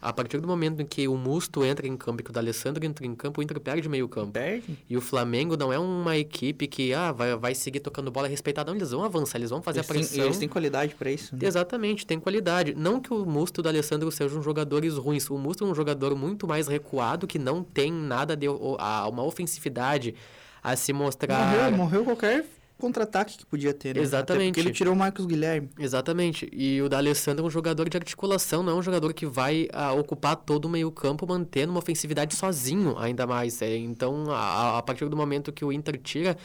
a 0.00 0.12
partir 0.12 0.40
do 0.40 0.48
momento 0.48 0.80
em 0.80 0.86
que 0.86 1.06
o 1.06 1.16
Musto 1.16 1.64
entra 1.64 1.86
em 1.86 1.96
campo 1.96 2.20
e 2.20 2.24
que 2.24 2.30
o 2.30 2.32
D'Alessandro 2.32 2.84
entra 2.84 3.06
em 3.06 3.14
campo, 3.14 3.40
o 3.40 3.42
Inter 3.42 3.60
perde 3.60 3.88
meio 3.88 4.08
campo. 4.08 4.32
Perde. 4.32 4.78
E 4.88 4.96
o 4.96 5.00
Flamengo 5.00 5.56
não 5.56 5.72
é 5.72 5.78
uma 5.78 6.16
equipe 6.16 6.66
que 6.66 6.94
ah, 6.94 7.12
vai, 7.12 7.36
vai 7.36 7.54
seguir 7.54 7.80
tocando 7.80 8.10
bola 8.10 8.28
respeitada. 8.28 8.70
Não, 8.70 8.78
eles 8.78 8.90
vão 8.90 9.04
avançar, 9.04 9.38
eles 9.38 9.50
vão 9.50 9.60
fazer 9.60 9.80
eles 9.80 9.90
a 9.90 9.92
pressão. 9.92 10.16
Têm, 10.16 10.24
eles 10.24 10.38
têm 10.38 10.48
qualidade 10.48 10.94
para 10.94 11.10
isso. 11.10 11.34
Né? 11.36 11.46
Exatamente, 11.46 12.06
tem 12.06 12.18
qualidade. 12.18 12.74
Não 12.74 13.00
que 13.00 13.12
o 13.12 13.24
Musto 13.26 13.58
e 13.58 13.60
o 13.60 13.62
D'Alessandro 13.62 14.10
sejam 14.10 14.42
jogadores 14.42 14.94
ruins. 14.96 15.28
O 15.28 15.38
Musto 15.38 15.64
é 15.64 15.66
um 15.66 15.74
jogador 15.74 16.14
muito 16.16 16.46
mais 16.46 16.66
recuado, 16.66 17.26
que 17.26 17.38
não 17.38 17.62
tem 17.62 17.92
nada 17.92 18.36
de 18.36 18.46
a, 18.78 19.08
uma 19.08 19.22
ofensividade 19.22 20.14
a 20.62 20.76
se 20.76 20.92
mostrar. 20.92 21.70
Morreu, 21.70 21.76
morreu 21.76 22.04
qualquer 22.04 22.44
contra-ataque 22.80 23.38
que 23.38 23.46
podia 23.46 23.72
ter, 23.72 23.94
né? 23.94 24.02
Exatamente. 24.02 24.42
Até 24.42 24.48
porque 24.48 24.60
ele 24.60 24.72
tirou 24.72 24.94
o 24.94 24.96
Marcos 24.96 25.26
Guilherme. 25.26 25.68
Exatamente. 25.78 26.48
E 26.52 26.82
o 26.82 26.88
D'Alessandro 26.88 27.44
é 27.44 27.46
um 27.46 27.50
jogador 27.50 27.88
de 27.88 27.96
articulação, 27.96 28.62
não 28.62 28.72
é 28.72 28.74
um 28.74 28.82
jogador 28.82 29.12
que 29.12 29.26
vai 29.26 29.68
a, 29.72 29.86
ah, 29.86 29.92
ocupar 29.92 30.36
todo 30.36 30.64
o 30.64 30.68
meio-campo 30.68 31.26
mantendo 31.26 31.70
uma 31.70 31.78
ofensividade 31.78 32.34
sozinho, 32.34 32.98
ainda 32.98 33.26
mais. 33.26 33.62
É, 33.62 33.76
então, 33.76 34.30
a, 34.30 34.78
a 34.78 34.82
partir 34.82 35.08
do 35.08 35.16
momento 35.16 35.52
que 35.52 35.64
o 35.64 35.72
Inter 35.72 36.00
tira 36.02 36.36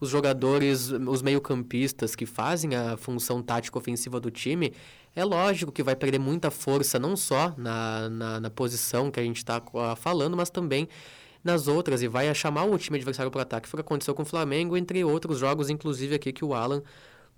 os 0.00 0.10
jogadores, 0.10 0.90
os 0.90 1.22
meio-campistas 1.22 2.14
que 2.14 2.26
fazem 2.26 2.74
a 2.74 2.96
função 2.96 3.42
tática 3.42 3.78
ofensiva 3.78 4.20
do 4.20 4.30
time, 4.30 4.72
é 5.16 5.24
lógico 5.24 5.70
que 5.70 5.82
vai 5.82 5.94
perder 5.94 6.18
muita 6.18 6.50
força, 6.50 6.98
não 6.98 7.16
só 7.16 7.54
na, 7.56 8.08
na, 8.08 8.40
na 8.40 8.50
posição 8.50 9.10
que 9.10 9.20
a 9.20 9.22
gente 9.22 9.38
está 9.38 9.62
falando, 9.96 10.36
mas 10.36 10.50
também 10.50 10.88
nas 11.44 11.68
outras 11.68 12.02
e 12.02 12.08
vai 12.08 12.34
chamar 12.34 12.64
o 12.64 12.78
time 12.78 12.96
adversário 12.96 13.30
para 13.30 13.40
o 13.40 13.42
ataque. 13.42 13.68
Foi 13.68 13.78
o 13.78 13.82
que 13.82 13.86
aconteceu 13.86 14.14
com 14.14 14.22
o 14.22 14.26
Flamengo, 14.26 14.76
entre 14.76 15.04
outros 15.04 15.38
jogos, 15.38 15.68
inclusive 15.68 16.14
aqui 16.14 16.32
que 16.32 16.44
o 16.44 16.54
Alan 16.54 16.82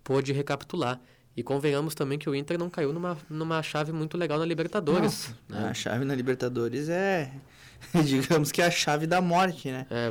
pôde 0.05 0.33
recapitular. 0.33 1.01
E 1.37 1.43
convenhamos 1.43 1.95
também 1.95 2.19
que 2.19 2.31
o 2.31 2.35
Inter 2.35 2.59
não 2.59 2.71
caiu 2.71 2.93
numa, 2.93 3.19
numa 3.29 3.63
chave 3.63 3.93
muito 3.93 4.17
legal 4.17 4.39
na 4.39 4.45
Libertadores. 4.47 5.35
Né? 5.49 5.69
A 5.69 5.75
chave 5.75 6.05
na 6.05 6.15
Libertadores 6.15 6.89
é, 6.89 7.31
digamos 8.07 8.51
que 8.53 8.63
é 8.63 8.67
a 8.67 8.71
chave 8.71 9.07
da 9.07 9.21
morte, 9.21 9.71
né? 9.71 9.87
É, 9.91 10.11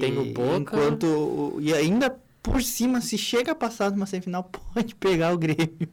tem 0.00 0.18
o 0.18 0.32
Boca... 0.32 0.76
Enquanto, 0.76 1.58
e 1.60 1.72
ainda 1.72 2.18
por 2.42 2.62
cima, 2.62 3.00
se 3.00 3.16
chega 3.16 3.52
a 3.52 3.54
passar 3.54 3.90
numa 3.90 4.06
semifinal, 4.06 4.44
pode 4.74 4.94
pegar 4.94 5.32
o 5.32 5.38
Grêmio. 5.38 5.88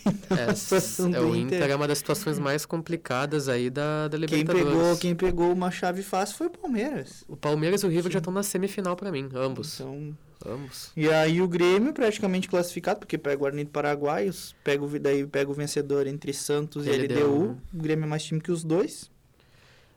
Então, 0.00 0.36
é, 0.36 0.48
é, 1.16 1.20
o 1.20 1.34
Inter, 1.34 1.58
Inter 1.58 1.70
é 1.70 1.76
uma 1.76 1.88
das 1.88 1.98
situações 1.98 2.38
mais 2.38 2.64
complicadas 2.66 3.48
aí 3.48 3.70
da, 3.70 4.08
da 4.08 4.18
Libertadores. 4.18 4.64
Quem 4.64 4.72
pegou, 4.72 4.96
quem 4.98 5.14
pegou 5.14 5.52
uma 5.52 5.70
chave 5.70 6.02
fácil 6.02 6.36
foi 6.36 6.46
o 6.46 6.50
Palmeiras. 6.50 7.24
O 7.28 7.36
Palmeiras 7.36 7.82
e 7.82 7.86
o 7.86 7.88
River 7.88 8.04
Sim. 8.04 8.12
já 8.12 8.18
estão 8.18 8.32
na 8.32 8.42
semifinal 8.42 8.96
para 8.96 9.12
mim, 9.12 9.28
ambos. 9.34 9.80
Então, 9.80 10.16
ambos. 10.46 10.90
E 10.96 11.08
aí 11.08 11.40
o 11.40 11.48
Grêmio 11.48 11.92
praticamente 11.92 12.48
classificado, 12.48 13.00
porque 13.00 13.18
pega 13.18 13.36
o 13.36 13.40
Guarani 13.40 13.64
do 13.64 13.70
Paraguai, 13.70 14.30
pega 14.64 14.84
o, 14.84 14.98
daí 14.98 15.26
pega 15.26 15.50
o 15.50 15.54
vencedor 15.54 16.06
entre 16.06 16.32
Santos 16.32 16.86
e 16.86 16.90
LDU. 16.90 17.14
LDU. 17.14 17.58
O 17.74 17.78
Grêmio 17.82 18.04
é 18.04 18.08
mais 18.08 18.24
time 18.24 18.40
que 18.40 18.52
os 18.52 18.64
dois. 18.64 19.10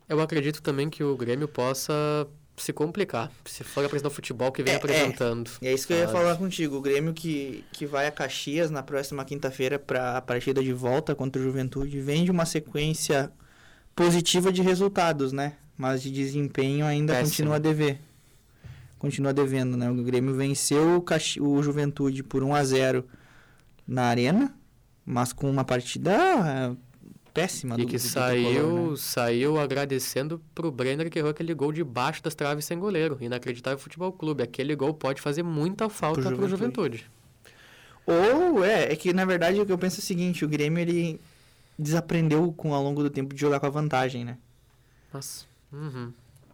Eu 0.07 0.19
acredito 0.19 0.61
também 0.61 0.89
que 0.89 1.03
o 1.03 1.15
Grêmio 1.15 1.47
possa 1.47 2.27
se 2.61 2.73
complicar. 2.73 3.31
Se 3.45 3.63
for 3.63 3.83
apresentar 3.83 4.09
o 4.09 4.11
futebol 4.11 4.51
que 4.51 4.61
vem 4.61 4.73
é, 4.73 4.75
é. 4.75 4.77
apresentando. 4.77 5.51
É. 5.61 5.67
é 5.67 5.73
isso 5.73 5.87
que 5.87 5.93
sabe? 5.93 6.05
eu 6.05 6.07
ia 6.07 6.11
falar 6.11 6.37
contigo. 6.37 6.77
O 6.77 6.81
Grêmio 6.81 7.13
que, 7.13 7.63
que 7.71 7.85
vai 7.85 8.07
a 8.07 8.11
Caxias 8.11 8.69
na 8.69 8.83
próxima 8.83 9.25
quinta-feira 9.25 9.79
para 9.79 10.17
a 10.17 10.21
partida 10.21 10.63
de 10.63 10.73
volta 10.73 11.15
contra 11.15 11.41
o 11.41 11.43
Juventude 11.45 11.99
vem 11.99 12.23
de 12.23 12.31
uma 12.31 12.45
sequência 12.45 13.31
positiva 13.95 14.51
de 14.51 14.61
resultados, 14.61 15.31
né? 15.31 15.53
Mas 15.77 16.01
de 16.01 16.11
desempenho 16.11 16.85
ainda 16.85 17.13
Péssimo. 17.13 17.29
continua 17.29 17.55
a 17.55 17.59
dever. 17.59 17.99
Continua 18.99 19.33
devendo, 19.33 19.75
né? 19.75 19.89
O 19.89 20.03
Grêmio 20.03 20.35
venceu 20.35 20.97
o, 20.97 21.01
Caxi 21.01 21.41
o 21.41 21.61
Juventude 21.63 22.21
por 22.21 22.43
1 22.43 22.53
a 22.53 22.63
0 22.63 23.05
na 23.87 24.03
Arena, 24.03 24.53
mas 25.03 25.33
com 25.33 25.49
uma 25.49 25.65
partida 25.65 26.77
péssima 27.33 27.75
e 27.75 27.79
do, 27.79 27.87
que 27.87 27.97
do 27.97 27.99
saiu, 27.99 28.91
né? 28.91 28.97
saiu 28.97 29.59
agradecendo 29.59 30.41
pro 30.53 30.71
Brenner 30.71 31.09
que 31.09 31.19
errou 31.19 31.31
aquele 31.31 31.53
gol 31.53 31.71
debaixo 31.71 32.21
das 32.23 32.35
traves 32.35 32.65
sem 32.65 32.77
goleiro. 32.77 33.17
Inacreditável 33.19 33.79
futebol 33.79 34.11
clube. 34.11 34.43
Aquele 34.43 34.75
gol 34.75 34.93
pode 34.93 35.21
fazer 35.21 35.43
muita 35.43 35.89
falta 35.89 36.21
pro, 36.21 36.35
pro 36.35 36.49
Juventude. 36.49 37.09
Ou 38.05 38.63
é, 38.63 38.91
é 38.91 38.95
que 38.95 39.13
na 39.13 39.25
verdade 39.25 39.59
o 39.59 39.65
que 39.65 39.71
eu 39.71 39.77
penso 39.77 39.99
é 39.99 40.01
o 40.01 40.03
seguinte, 40.03 40.43
o 40.43 40.47
Grêmio 40.47 40.79
ele 40.79 41.19
desaprendeu 41.77 42.51
com 42.53 42.73
ao 42.73 42.83
longo 42.83 43.01
do 43.01 43.09
tempo 43.09 43.33
de 43.33 43.41
jogar 43.41 43.59
com 43.59 43.65
a 43.65 43.69
vantagem, 43.69 44.25
né? 44.25 44.37
Nossa. 45.13 45.45
Uhum. 45.71 46.11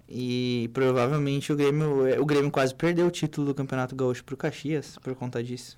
E 0.10 0.69
provavelmente 0.74 1.51
o 1.51 1.55
Grêmio, 1.55 2.07
é, 2.07 2.19
o 2.19 2.25
Grêmio 2.25 2.50
quase 2.50 2.74
perdeu 2.74 3.07
o 3.07 3.12
título 3.12 3.48
do 3.48 3.55
Campeonato 3.55 3.96
Gaúcho 3.96 4.24
pro 4.24 4.38
Caxias 4.38 4.98
por 5.01 5.13
conta 5.15 5.43
disso. 5.43 5.77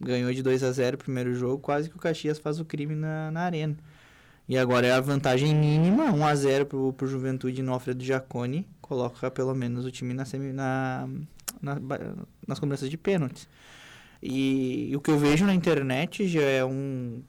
Ganhou 0.00 0.32
de 0.32 0.42
2 0.42 0.62
a 0.62 0.72
0 0.72 0.94
o 0.94 0.98
primeiro 0.98 1.34
jogo, 1.34 1.58
quase 1.58 1.90
que 1.90 1.96
o 1.96 1.98
Caxias 1.98 2.38
faz 2.38 2.58
o 2.58 2.64
crime 2.64 2.94
na, 2.94 3.30
na 3.30 3.40
arena. 3.42 3.76
E 4.50 4.58
agora 4.58 4.84
é 4.84 4.90
a 4.90 5.00
vantagem 5.00 5.54
mínima, 5.54 6.06
1 6.06 6.26
a 6.26 6.34
0 6.34 6.66
pro, 6.66 6.92
pro 6.92 7.06
Juventude 7.06 7.62
no 7.62 7.72
Alfredo 7.72 8.02
Giacone, 8.02 8.66
coloca 8.82 9.30
pelo 9.30 9.54
menos 9.54 9.84
o 9.84 9.92
time 9.92 10.12
na, 10.12 10.24
semi, 10.24 10.52
na, 10.52 11.08
na 11.62 11.76
nas 12.44 12.58
cobranças 12.58 12.90
de 12.90 12.96
pênaltis. 12.96 13.46
E, 14.20 14.90
e, 14.90 14.96
o 14.96 15.00
que 15.00 15.08
eu 15.08 15.16
vejo 15.16 15.46
na 15.46 15.54
internet 15.54 16.26
já 16.26 16.42
é 16.42 16.64
um 16.64 17.22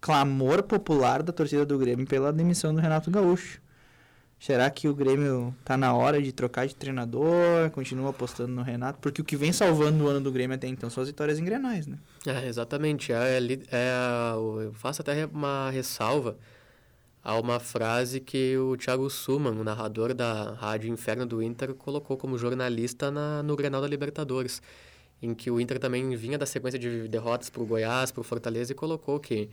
clamor 0.00 0.62
popular 0.62 1.20
da 1.20 1.32
torcida 1.32 1.66
do 1.66 1.76
Grêmio 1.76 2.06
pela 2.06 2.32
demissão 2.32 2.72
do 2.72 2.80
Renato 2.80 3.10
Gaúcho. 3.10 3.60
Será 4.38 4.70
que 4.70 4.86
o 4.86 4.94
Grêmio 4.94 5.52
tá 5.64 5.76
na 5.76 5.92
hora 5.92 6.22
de 6.22 6.30
trocar 6.30 6.68
de 6.68 6.76
treinador? 6.76 7.70
Continua 7.72 8.10
apostando 8.10 8.52
no 8.52 8.62
Renato? 8.62 9.00
Porque 9.00 9.20
o 9.20 9.24
que 9.24 9.34
vem 9.34 9.52
salvando 9.52 10.04
o 10.04 10.06
ano 10.06 10.20
do 10.20 10.30
Grêmio 10.30 10.54
até 10.54 10.68
então 10.68 10.88
são 10.88 11.02
as 11.02 11.08
vitórias 11.08 11.40
em 11.40 11.44
Grenais, 11.44 11.88
né? 11.88 11.98
É, 12.24 12.46
exatamente. 12.46 13.12
É, 13.12 13.36
é, 13.68 13.92
eu 14.62 14.72
faço 14.74 15.02
até 15.02 15.26
uma 15.26 15.70
ressalva 15.70 16.36
há 17.22 17.38
uma 17.38 17.60
frase 17.60 18.20
que 18.20 18.56
o 18.56 18.76
Thiago 18.76 19.08
Suman, 19.10 19.52
o 19.52 19.64
narrador 19.64 20.14
da 20.14 20.52
Rádio 20.52 20.90
Inferno 20.90 21.26
do 21.26 21.42
Inter, 21.42 21.74
colocou 21.74 22.16
como 22.16 22.38
jornalista 22.38 23.10
na, 23.10 23.42
no 23.42 23.56
Grenal 23.56 23.80
da 23.80 23.86
Libertadores, 23.86 24.62
em 25.20 25.34
que 25.34 25.50
o 25.50 25.60
Inter 25.60 25.78
também 25.78 26.14
vinha 26.16 26.38
da 26.38 26.46
sequência 26.46 26.78
de 26.78 27.08
derrotas 27.08 27.50
para 27.50 27.62
o 27.62 27.66
Goiás, 27.66 28.10
para 28.10 28.20
o 28.20 28.24
Fortaleza, 28.24 28.72
e 28.72 28.74
colocou 28.74 29.18
que 29.18 29.48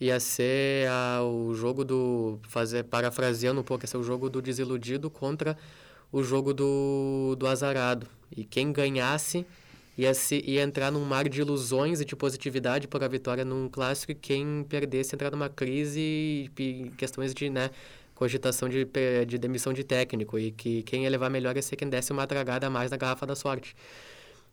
ia 0.00 0.18
ser 0.20 0.88
a, 0.88 1.22
o 1.22 1.54
jogo 1.54 1.84
do, 1.84 2.38
fazer 2.48 2.84
parafraseando 2.84 3.60
um 3.60 3.64
pouco, 3.64 3.84
ia 3.84 3.88
ser 3.88 3.96
o 3.98 4.02
jogo 4.02 4.30
do 4.30 4.40
desiludido 4.40 5.10
contra 5.10 5.56
o 6.10 6.22
jogo 6.22 6.54
do, 6.54 7.36
do 7.38 7.46
azarado. 7.46 8.06
E 8.34 8.44
quem 8.44 8.72
ganhasse 8.72 9.46
ia, 9.98 10.14
se, 10.14 10.42
ia 10.46 10.62
entrar 10.62 10.92
num 10.92 11.04
mar 11.04 11.28
de 11.28 11.40
ilusões 11.40 12.00
e 12.00 12.04
de 12.04 12.14
positividade 12.14 12.86
por 12.86 13.02
a 13.02 13.08
vitória 13.08 13.44
num 13.44 13.68
clássico 13.68 14.12
e 14.12 14.14
quem 14.14 14.64
perdesse 14.68 15.14
entrar 15.14 15.32
numa 15.32 15.48
crise 15.48 16.48
e 16.56 16.92
questões 16.96 17.34
de 17.34 17.50
né, 17.50 17.70
cogitação 18.14 18.68
de, 18.68 18.86
de 19.26 19.38
demissão 19.38 19.72
de 19.72 19.82
técnico 19.82 20.38
e 20.38 20.52
que 20.52 20.84
quem 20.84 21.02
ia 21.02 21.10
levar 21.10 21.28
melhor 21.28 21.56
ia 21.56 21.62
ser 21.62 21.74
quem 21.74 21.88
desse 21.88 22.12
uma 22.12 22.26
tragada 22.28 22.68
a 22.68 22.70
mais 22.70 22.92
na 22.92 22.96
garrafa 22.96 23.26
da 23.26 23.34
sorte. 23.34 23.74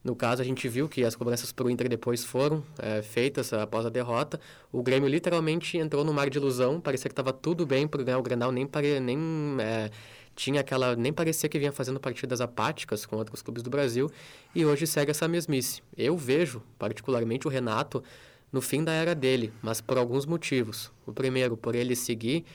No 0.04 0.16
caso, 0.16 0.40
a 0.42 0.46
gente 0.46 0.68
viu 0.68 0.88
que 0.88 1.04
as 1.04 1.16
cobranças 1.16 1.52
para 1.52 1.66
o 1.66 1.70
Inter 1.70 1.90
depois 1.90 2.24
foram 2.24 2.64
é, 2.78 3.02
feitas 3.02 3.52
após 3.54 3.88
a 3.88 3.90
derrota. 3.90 4.40
O 4.72 4.84
Grêmio 4.84 5.10
literalmente 5.10 5.80
entrou 5.80 6.04
no 6.04 6.14
mar 6.14 6.30
de 6.30 6.38
ilusão, 6.38 6.80
parecia 6.80 7.10
que 7.10 7.14
estava 7.14 7.34
tudo 7.34 7.66
bem 7.66 7.88
para 7.88 8.04
ganhar 8.04 8.20
o 8.20 8.22
Grenal, 8.22 8.52
nem, 8.52 8.68
pare, 8.68 9.00
nem 9.00 9.18
é, 9.60 9.90
tinha 10.36 10.62
aquela. 10.62 10.96
nem 10.96 11.13
parecia 11.13 11.48
que 11.48 11.58
vinha 11.58 11.72
fazendo 11.72 12.00
partidas 12.00 12.42
apáticas 12.42 13.06
com 13.06 13.15
outros 13.15 13.42
clubes 13.42 13.63
do 13.63 13.70
Brasil 13.70 14.12
e 14.54 14.65
hoje 14.65 14.86
segue 14.86 15.12
essa 15.12 15.27
mesmice. 15.27 15.82
Eu 15.98 16.18
vejo, 16.18 16.62
particularmente, 16.77 17.48
o 17.48 17.50
Renato 17.50 18.04
no 18.51 18.62
fim 18.62 18.84
da 18.84 18.92
era 18.92 19.15
dele, 19.15 19.51
mas 19.62 19.82
por 19.82 19.98
alguns 19.98 20.25
motivos. 20.25 20.92
O 21.06 21.13
primeiro, 21.13 21.58
por 21.58 21.75
ele 21.75 21.96
seguir 21.96 22.46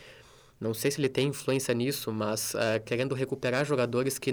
Não 0.60 0.74
sei 0.74 0.90
se 0.90 1.00
ele 1.00 1.08
tem 1.08 1.28
influência 1.28 1.72
nisso, 1.72 2.12
mas 2.12 2.52
uh, 2.52 2.84
querendo 2.84 3.14
recuperar 3.14 3.64
jogadores 3.64 4.18
que. 4.18 4.30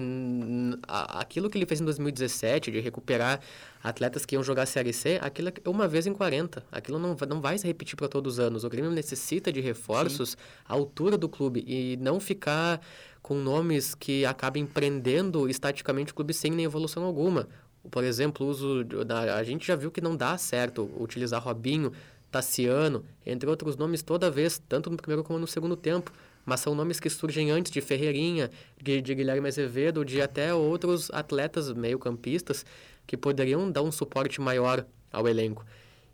Aquilo 0.86 1.50
que 1.50 1.58
ele 1.58 1.66
fez 1.66 1.80
em 1.80 1.86
2017, 1.86 2.70
de 2.70 2.82
recuperar 2.82 3.40
atletas 3.82 4.26
que 4.26 4.36
iam 4.36 4.44
jogar 4.44 4.64
a 4.64 4.66
Série 4.66 4.92
C, 4.92 5.18
aquilo 5.22 5.48
é 5.48 5.70
uma 5.70 5.88
vez 5.88 6.06
em 6.06 6.14
40. 6.14 6.66
Aquilo 6.70 7.00
não, 7.00 7.16
não 7.30 7.40
vai 7.40 7.58
se 7.58 7.66
repetir 7.66 7.96
para 7.96 8.10
todos 8.10 8.34
os 8.34 8.40
anos. 8.42 8.66
O 8.66 8.70
Grêmio 8.70 8.92
necessita 8.92 9.54
de 9.54 9.62
reforços 9.62 10.32
Sim. 10.32 10.38
à 10.68 10.74
altura 10.74 11.18
do 11.18 11.30
clube 11.30 11.64
e 11.66 11.96
não 11.96 12.20
ficar 12.20 12.82
com 13.22 13.36
nomes 13.36 13.96
que 13.96 14.26
acabem 14.26 14.66
prendendo 14.66 15.50
estaticamente 15.50 16.12
o 16.12 16.16
clube 16.16 16.34
sem 16.34 16.52
nem 16.52 16.66
evolução 16.66 17.04
alguma. 17.06 17.48
Por 17.90 18.04
exemplo, 18.04 18.46
o 18.46 18.50
uso 18.50 18.84
da, 18.84 19.36
a 19.38 19.44
gente 19.46 19.66
já 19.66 19.78
viu 19.78 19.90
que 19.90 20.02
não 20.02 20.16
dá 20.16 20.38
certo 20.38 20.92
utilizar 21.00 21.42
Robinho 21.42 21.94
Tassiano, 22.32 23.04
entre 23.26 23.50
outros 23.50 23.76
nomes 23.78 24.02
toda 24.02 24.30
vez, 24.30 24.62
tanto 24.68 24.90
no 24.90 24.98
primeiro 24.98 25.24
como 25.24 25.40
no 25.40 25.48
segundo 25.48 25.76
tempo. 25.76 26.12
Mas 26.46 26.62
são 26.62 26.74
nomes 26.74 27.00
que 27.00 27.10
surgem 27.10 27.52
antes 27.52 27.72
de 27.72 27.82
Ferreirinha, 27.82 28.50
de, 28.82 29.02
de 29.02 29.14
Guilherme 29.16 29.48
Azevedo, 29.48 30.06
de 30.06 30.22
até 30.22 30.54
outros 30.54 31.12
atletas 31.12 31.72
meio-campistas 31.74 32.66
que 33.06 33.18
poderiam 33.18 33.70
dar 33.70 33.82
um 33.82 33.92
suporte 33.92 34.40
maior 34.40 34.86
ao 35.12 35.28
elenco. 35.28 35.66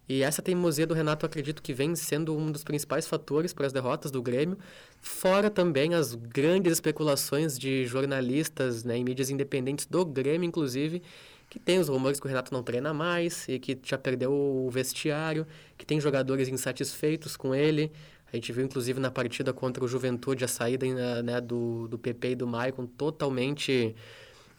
E 0.07 0.21
essa 0.21 0.41
teimosia 0.41 0.85
do 0.85 0.93
Renato, 0.93 1.25
acredito 1.25 1.61
que 1.61 1.73
vem 1.73 1.95
sendo 1.95 2.35
um 2.35 2.51
dos 2.51 2.63
principais 2.63 3.07
fatores 3.07 3.53
para 3.53 3.65
as 3.65 3.71
derrotas 3.71 4.11
do 4.11 4.21
Grêmio, 4.21 4.57
fora 4.99 5.49
também 5.49 5.93
as 5.93 6.13
grandes 6.13 6.73
especulações 6.73 7.57
de 7.57 7.85
jornalistas 7.85 8.83
né, 8.83 8.97
em 8.97 9.03
mídias 9.03 9.29
independentes 9.29 9.85
do 9.85 10.05
Grêmio, 10.05 10.45
inclusive, 10.45 11.01
que 11.49 11.57
tem 11.57 11.79
os 11.79 11.87
rumores 11.87 12.19
que 12.19 12.25
o 12.25 12.29
Renato 12.29 12.53
não 12.53 12.63
treina 12.63 12.93
mais 12.93 13.47
e 13.47 13.59
que 13.59 13.79
já 13.81 13.97
perdeu 13.97 14.33
o 14.33 14.69
vestiário, 14.69 15.47
que 15.77 15.85
tem 15.85 16.01
jogadores 16.01 16.49
insatisfeitos 16.49 17.37
com 17.37 17.55
ele. 17.55 17.91
A 18.31 18.35
gente 18.35 18.51
viu, 18.51 18.65
inclusive, 18.65 18.99
na 18.99 19.11
partida 19.11 19.53
contra 19.53 19.85
o 19.85 19.87
Juventude, 19.87 20.43
a 20.43 20.47
saída 20.47 21.21
né, 21.21 21.39
do, 21.39 21.87
do 21.87 21.97
PP 21.97 22.31
e 22.31 22.35
do 22.35 22.47
Maicon 22.47 22.87
totalmente 22.87 23.95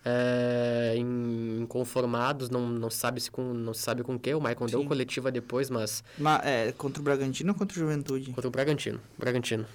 é, 0.05 0.95
inconformados, 0.97 2.51
não, 2.51 2.69
não, 2.69 2.91
sabe 2.91 3.21
se 3.21 3.31
com, 3.31 3.55
não 3.55 3.73
sabe 3.73 4.03
com 4.03 4.19
que. 4.19 4.35
O 4.35 4.41
Maicon 4.41 4.67
deu 4.67 4.85
coletiva 4.85 5.33
depois, 5.33 5.71
mas... 5.71 6.05
mas 6.19 6.45
é, 6.45 6.73
contra 6.73 7.01
o 7.01 7.05
Bragantino 7.05 7.53
ou 7.53 7.59
contra 7.59 7.75
o 7.77 7.81
Juventude? 7.81 8.33
Contra 8.33 8.49
o 8.49 8.51
Bragantino. 8.51 9.01
Bragantino. 9.19 9.67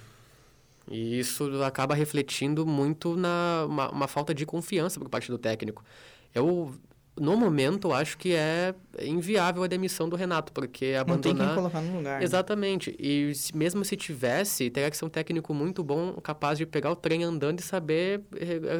E 0.88 1.18
isso 1.18 1.62
acaba 1.62 1.94
refletindo 1.94 2.66
muito 2.66 3.16
na 3.16 3.64
uma, 3.66 3.90
uma 3.90 4.08
falta 4.08 4.34
de 4.34 4.46
confiança 4.46 4.98
por 4.98 5.08
parte 5.08 5.30
do 5.30 5.38
técnico. 5.38 5.84
Eu 6.34 6.74
no 7.20 7.36
momento, 7.36 7.92
acho 7.92 8.16
que 8.16 8.32
é 8.32 8.74
inviável 9.02 9.62
a 9.62 9.66
demissão 9.66 10.08
do 10.08 10.16
Renato, 10.16 10.52
porque 10.52 10.96
abandonar... 10.98 11.16
Não 11.16 11.20
tem 11.20 11.46
quem 11.46 11.54
colocar 11.54 11.80
no 11.82 11.98
lugar. 11.98 12.18
Né? 12.18 12.24
Exatamente. 12.24 12.90
Né? 12.90 12.96
E 12.98 13.34
se, 13.34 13.54
mesmo 13.54 13.84
se 13.84 13.94
tivesse, 13.94 14.70
teria 14.70 14.90
que 14.90 14.96
ser 14.96 15.04
um 15.04 15.08
técnico 15.10 15.52
muito 15.52 15.84
bom, 15.84 16.14
capaz 16.14 16.56
de 16.56 16.64
pegar 16.64 16.90
o 16.90 16.96
trem 16.96 17.22
andando 17.22 17.60
e 17.60 17.62
saber 17.62 18.22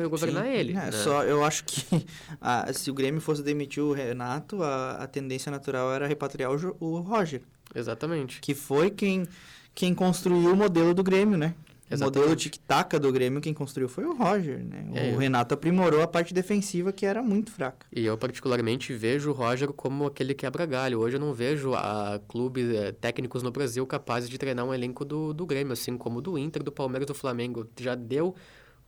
governar 0.08 0.44
Sim. 0.44 0.52
ele. 0.52 0.72
É, 0.72 0.86
né? 0.86 0.92
só, 0.92 1.22
eu 1.22 1.44
acho 1.44 1.64
que 1.64 1.84
ah, 2.40 2.72
se 2.72 2.90
o 2.90 2.94
Grêmio 2.94 3.20
fosse 3.20 3.42
demitir 3.42 3.82
o 3.82 3.92
Renato, 3.92 4.62
a, 4.62 4.92
a 4.92 5.06
tendência 5.06 5.52
natural 5.52 5.92
era 5.92 6.06
repatriar 6.06 6.50
o, 6.50 6.76
o 6.80 7.00
Roger. 7.00 7.42
Exatamente. 7.74 8.40
Que 8.40 8.54
foi 8.54 8.90
quem, 8.90 9.26
quem 9.74 9.94
construiu 9.94 10.54
o 10.54 10.56
modelo 10.56 10.94
do 10.94 11.02
Grêmio, 11.02 11.36
né? 11.36 11.54
Exatamente. 11.90 12.18
O 12.18 12.20
modelo 12.20 12.36
tic-tac 12.36 12.98
do 13.00 13.10
Grêmio, 13.12 13.40
quem 13.40 13.52
construiu 13.52 13.88
foi 13.88 14.04
o 14.04 14.14
Roger, 14.14 14.64
né? 14.64 14.86
É, 14.94 15.12
o 15.12 15.18
Renato 15.18 15.54
aprimorou 15.54 16.00
a 16.00 16.06
parte 16.06 16.32
defensiva, 16.32 16.92
que 16.92 17.04
era 17.04 17.20
muito 17.20 17.50
fraca. 17.50 17.84
E 17.92 18.06
eu, 18.06 18.16
particularmente, 18.16 18.92
vejo 18.94 19.30
o 19.30 19.32
Roger 19.32 19.72
como 19.72 20.06
aquele 20.06 20.32
quebra-galho. 20.32 21.00
Hoje 21.00 21.16
eu 21.16 21.20
não 21.20 21.34
vejo 21.34 21.74
a 21.74 22.20
clubes 22.28 22.72
é, 22.72 22.92
técnicos 22.92 23.42
no 23.42 23.50
Brasil 23.50 23.84
capazes 23.88 24.30
de 24.30 24.38
treinar 24.38 24.64
um 24.64 24.72
elenco 24.72 25.04
do, 25.04 25.34
do 25.34 25.44
Grêmio, 25.44 25.72
assim 25.72 25.98
como 25.98 26.20
do 26.20 26.38
Inter, 26.38 26.62
do 26.62 26.70
Palmeiras, 26.70 27.08
do 27.08 27.14
Flamengo. 27.14 27.66
Já 27.80 27.96
deu, 27.96 28.36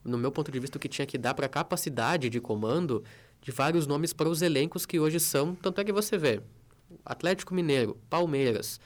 no 0.01 0.17
meu 0.17 0.31
ponto 0.31 0.49
de 0.49 0.59
vista, 0.59 0.77
o 0.77 0.79
que 0.79 0.87
tinha 0.87 1.05
que 1.05 1.17
dar 1.17 1.33
para 1.33 1.47
a 1.47 1.49
capacidade 1.49 2.29
de 2.29 2.39
comando 2.39 3.03
de 3.41 3.51
vários 3.51 3.85
nomes 3.85 4.13
para 4.13 4.29
os 4.29 4.41
elencos 4.41 4.85
que 4.85 4.97
hoje 4.97 5.19
são. 5.19 5.55
Tanto 5.55 5.81
é 5.81 5.83
que 5.83 5.91
você 5.91 6.17
vê 6.17 6.39
Atlético 7.05 7.53
Mineiro, 7.53 7.97
Palmeiras, 8.09 8.79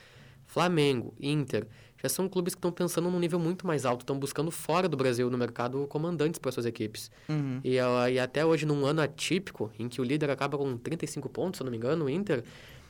Flamengo, 0.47 1.13
Inter 1.19 1.67
já 2.07 2.09
são 2.09 2.27
clubes 2.27 2.55
que 2.55 2.59
estão 2.59 2.71
pensando 2.71 3.11
num 3.11 3.19
nível 3.19 3.37
muito 3.37 3.67
mais 3.67 3.85
alto, 3.85 4.01
estão 4.01 4.17
buscando 4.17 4.49
fora 4.49 4.87
do 4.87 4.95
Brasil 4.97 5.29
no 5.29 5.37
mercado 5.37 5.85
comandantes 5.87 6.39
para 6.39 6.51
suas 6.51 6.65
equipes. 6.65 7.11
Uhum. 7.27 7.59
E, 7.63 7.75
e, 7.75 8.19
até 8.19 8.45
hoje, 8.45 8.65
num 8.65 8.85
ano 8.85 9.01
atípico, 9.01 9.71
em 9.77 9.87
que 9.87 10.01
o 10.01 10.03
líder 10.03 10.29
acaba 10.29 10.57
com 10.57 10.77
35 10.77 11.29
pontos, 11.29 11.57
se 11.57 11.63
eu 11.63 11.65
não 11.65 11.71
me 11.71 11.77
engano, 11.77 12.05
o 12.05 12.09
Inter, 12.09 12.43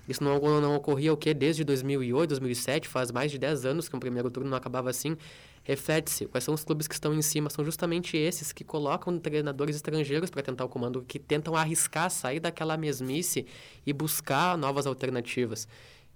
isso 0.07 0.23
não, 0.23 0.39
não 0.61 0.75
ocorria 0.75 1.11
o 1.11 1.17
quê? 1.17 1.33
Desde 1.33 1.63
2008, 1.63 2.29
2007, 2.29 2.87
faz 2.87 3.11
mais 3.11 3.29
de 3.29 3.37
10 3.37 3.65
anos 3.65 3.89
que 3.89 3.95
o 3.95 3.99
primeiro 3.99 4.31
turno 4.31 4.49
não 4.49 4.57
acabava 4.57 4.89
assim. 4.89 5.17
Reflete-se, 5.63 6.27
quais 6.27 6.45
são 6.45 6.53
os 6.53 6.63
clubes 6.63 6.87
que 6.87 6.93
estão 6.93 7.13
em 7.13 7.21
cima? 7.21 7.49
São 7.49 7.65
justamente 7.65 8.15
esses 8.15 8.53
que 8.53 8.63
colocam 8.63 9.19
treinadores 9.19 9.75
estrangeiros 9.75 10.29
para 10.29 10.41
tentar 10.41 10.63
o 10.63 10.69
comando, 10.69 11.03
que 11.05 11.19
tentam 11.19 11.57
arriscar, 11.57 12.09
sair 12.09 12.39
daquela 12.39 12.77
mesmice 12.77 13.45
e 13.85 13.91
buscar 13.91 14.57
novas 14.57 14.87
alternativas. 14.87 15.67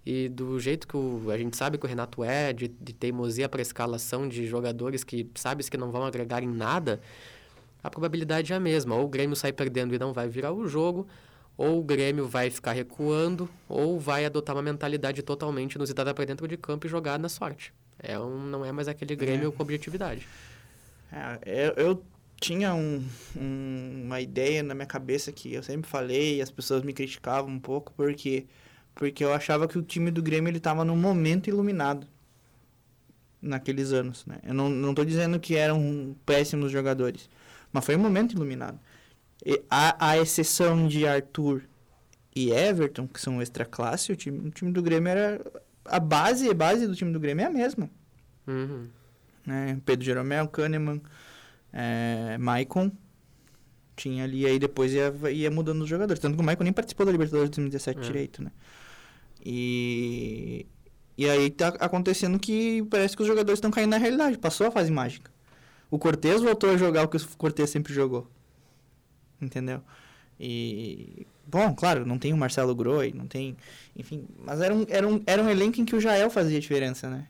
E 0.05 0.29
do 0.29 0.59
jeito 0.59 0.87
que 0.87 0.97
o, 0.97 1.29
a 1.29 1.37
gente 1.37 1.55
sabe 1.55 1.77
que 1.77 1.85
o 1.85 1.89
Renato 1.89 2.23
é, 2.23 2.51
de, 2.51 2.67
de 2.67 2.93
teimosia 2.93 3.47
para 3.47 3.61
escalação 3.61 4.27
de 4.27 4.47
jogadores 4.47 5.03
que 5.03 5.29
sabes 5.35 5.69
que 5.69 5.77
não 5.77 5.91
vão 5.91 6.03
agregar 6.03 6.43
em 6.43 6.47
nada, 6.47 6.99
a 7.83 7.89
probabilidade 7.89 8.51
é 8.51 8.55
a 8.55 8.59
mesma. 8.59 8.95
Ou 8.95 9.05
o 9.05 9.07
Grêmio 9.07 9.35
sai 9.35 9.53
perdendo 9.53 9.93
e 9.93 9.99
não 9.99 10.11
vai 10.11 10.27
virar 10.27 10.51
o 10.51 10.67
jogo, 10.67 11.07
ou 11.55 11.79
o 11.79 11.83
Grêmio 11.83 12.27
vai 12.27 12.49
ficar 12.49 12.71
recuando, 12.71 13.49
ou 13.69 13.99
vai 13.99 14.25
adotar 14.25 14.55
uma 14.55 14.63
mentalidade 14.63 15.21
totalmente 15.21 15.75
inusitada 15.75 16.13
para 16.13 16.25
dentro 16.25 16.47
de 16.47 16.57
campo 16.57 16.87
e 16.87 16.89
jogar 16.89 17.19
na 17.19 17.29
sorte. 17.29 17.73
É 17.99 18.17
um, 18.19 18.39
não 18.39 18.65
é 18.65 18.71
mais 18.71 18.87
aquele 18.87 19.15
Grêmio 19.15 19.49
é. 19.49 19.51
com 19.51 19.61
objetividade. 19.61 20.27
É, 21.11 21.73
eu, 21.77 21.85
eu 21.85 22.03
tinha 22.39 22.73
um, 22.73 23.05
um, 23.37 24.01
uma 24.05 24.19
ideia 24.19 24.63
na 24.63 24.73
minha 24.73 24.87
cabeça 24.87 25.31
que 25.31 25.53
eu 25.53 25.61
sempre 25.61 25.87
falei 25.87 26.37
e 26.37 26.41
as 26.41 26.49
pessoas 26.49 26.81
me 26.81 26.91
criticavam 26.91 27.51
um 27.51 27.59
pouco 27.59 27.93
porque 27.93 28.47
porque 29.01 29.23
eu 29.23 29.33
achava 29.33 29.67
que 29.67 29.79
o 29.79 29.81
time 29.81 30.11
do 30.11 30.21
Grêmio 30.21 30.47
ele 30.47 30.59
estava 30.59 30.85
num 30.85 30.95
momento 30.95 31.49
iluminado 31.49 32.05
naqueles 33.41 33.91
anos, 33.91 34.23
né? 34.27 34.37
Eu 34.43 34.53
não, 34.53 34.69
não 34.69 34.93
tô 34.93 35.03
dizendo 35.03 35.39
que 35.39 35.55
eram 35.55 36.15
péssimos 36.23 36.71
jogadores, 36.71 37.27
mas 37.73 37.83
foi 37.83 37.95
um 37.95 37.99
momento 37.99 38.33
iluminado. 38.33 38.79
E 39.43 39.59
a, 39.67 40.11
a 40.11 40.17
exceção 40.19 40.87
de 40.87 41.07
Arthur 41.07 41.63
e 42.35 42.51
Everton, 42.51 43.07
que 43.07 43.19
são 43.19 43.41
extra 43.41 43.65
classe, 43.65 44.11
o 44.11 44.15
time, 44.15 44.49
o 44.49 44.51
time 44.51 44.71
do 44.71 44.83
Grêmio 44.83 45.09
era 45.09 45.41
a 45.83 45.99
base, 45.99 46.47
a 46.47 46.53
base 46.53 46.85
do 46.85 46.95
time 46.95 47.11
do 47.11 47.19
Grêmio 47.19 47.41
é 47.41 47.47
a 47.47 47.51
mesma. 47.51 47.89
Uhum. 48.45 48.87
Né? 49.43 49.81
Pedro 49.83 50.05
Jeromel, 50.05 50.47
Kahneman, 50.47 51.01
é, 51.73 52.37
Maicon, 52.37 52.91
tinha 53.95 54.25
ali, 54.25 54.45
aí 54.45 54.59
depois 54.59 54.93
ia, 54.93 55.11
ia 55.31 55.49
mudando 55.49 55.81
os 55.81 55.89
jogadores. 55.89 56.21
Tanto 56.21 56.35
que 56.35 56.41
o 56.43 56.45
Maicon 56.45 56.65
nem 56.65 56.71
participou 56.71 57.03
da 57.03 57.11
Libertadores 57.11 57.49
de 57.49 57.55
2017 57.55 57.97
é. 57.97 58.03
direito, 58.03 58.43
né? 58.43 58.51
E, 59.43 60.65
e 61.17 61.29
aí 61.29 61.49
tá 61.49 61.69
acontecendo 61.79 62.39
que 62.39 62.83
parece 62.89 63.15
que 63.15 63.21
os 63.21 63.27
jogadores 63.27 63.57
estão 63.57 63.71
caindo 63.71 63.91
na 63.91 63.97
realidade. 63.97 64.37
Passou 64.37 64.67
a 64.67 64.71
fase 64.71 64.91
mágica. 64.91 65.31
O 65.89 65.99
Cortez 65.99 66.41
voltou 66.41 66.69
a 66.69 66.77
jogar 66.77 67.03
o 67.03 67.07
que 67.07 67.17
o 67.17 67.37
Cortez 67.37 67.69
sempre 67.69 67.93
jogou. 67.93 68.27
Entendeu? 69.41 69.81
E. 70.39 71.25
Bom, 71.45 71.73
claro, 71.75 72.05
não 72.05 72.17
tem 72.17 72.31
o 72.31 72.37
Marcelo 72.37 72.73
Groi, 72.73 73.11
não 73.13 73.27
tem. 73.27 73.57
Enfim, 73.95 74.25
mas 74.45 74.61
era 74.61 74.73
um, 74.73 74.85
era, 74.87 75.07
um, 75.07 75.21
era 75.25 75.43
um 75.43 75.49
elenco 75.49 75.81
em 75.81 75.85
que 75.85 75.95
o 75.95 75.99
Jael 75.99 76.29
fazia 76.29 76.59
diferença, 76.59 77.09
né? 77.09 77.27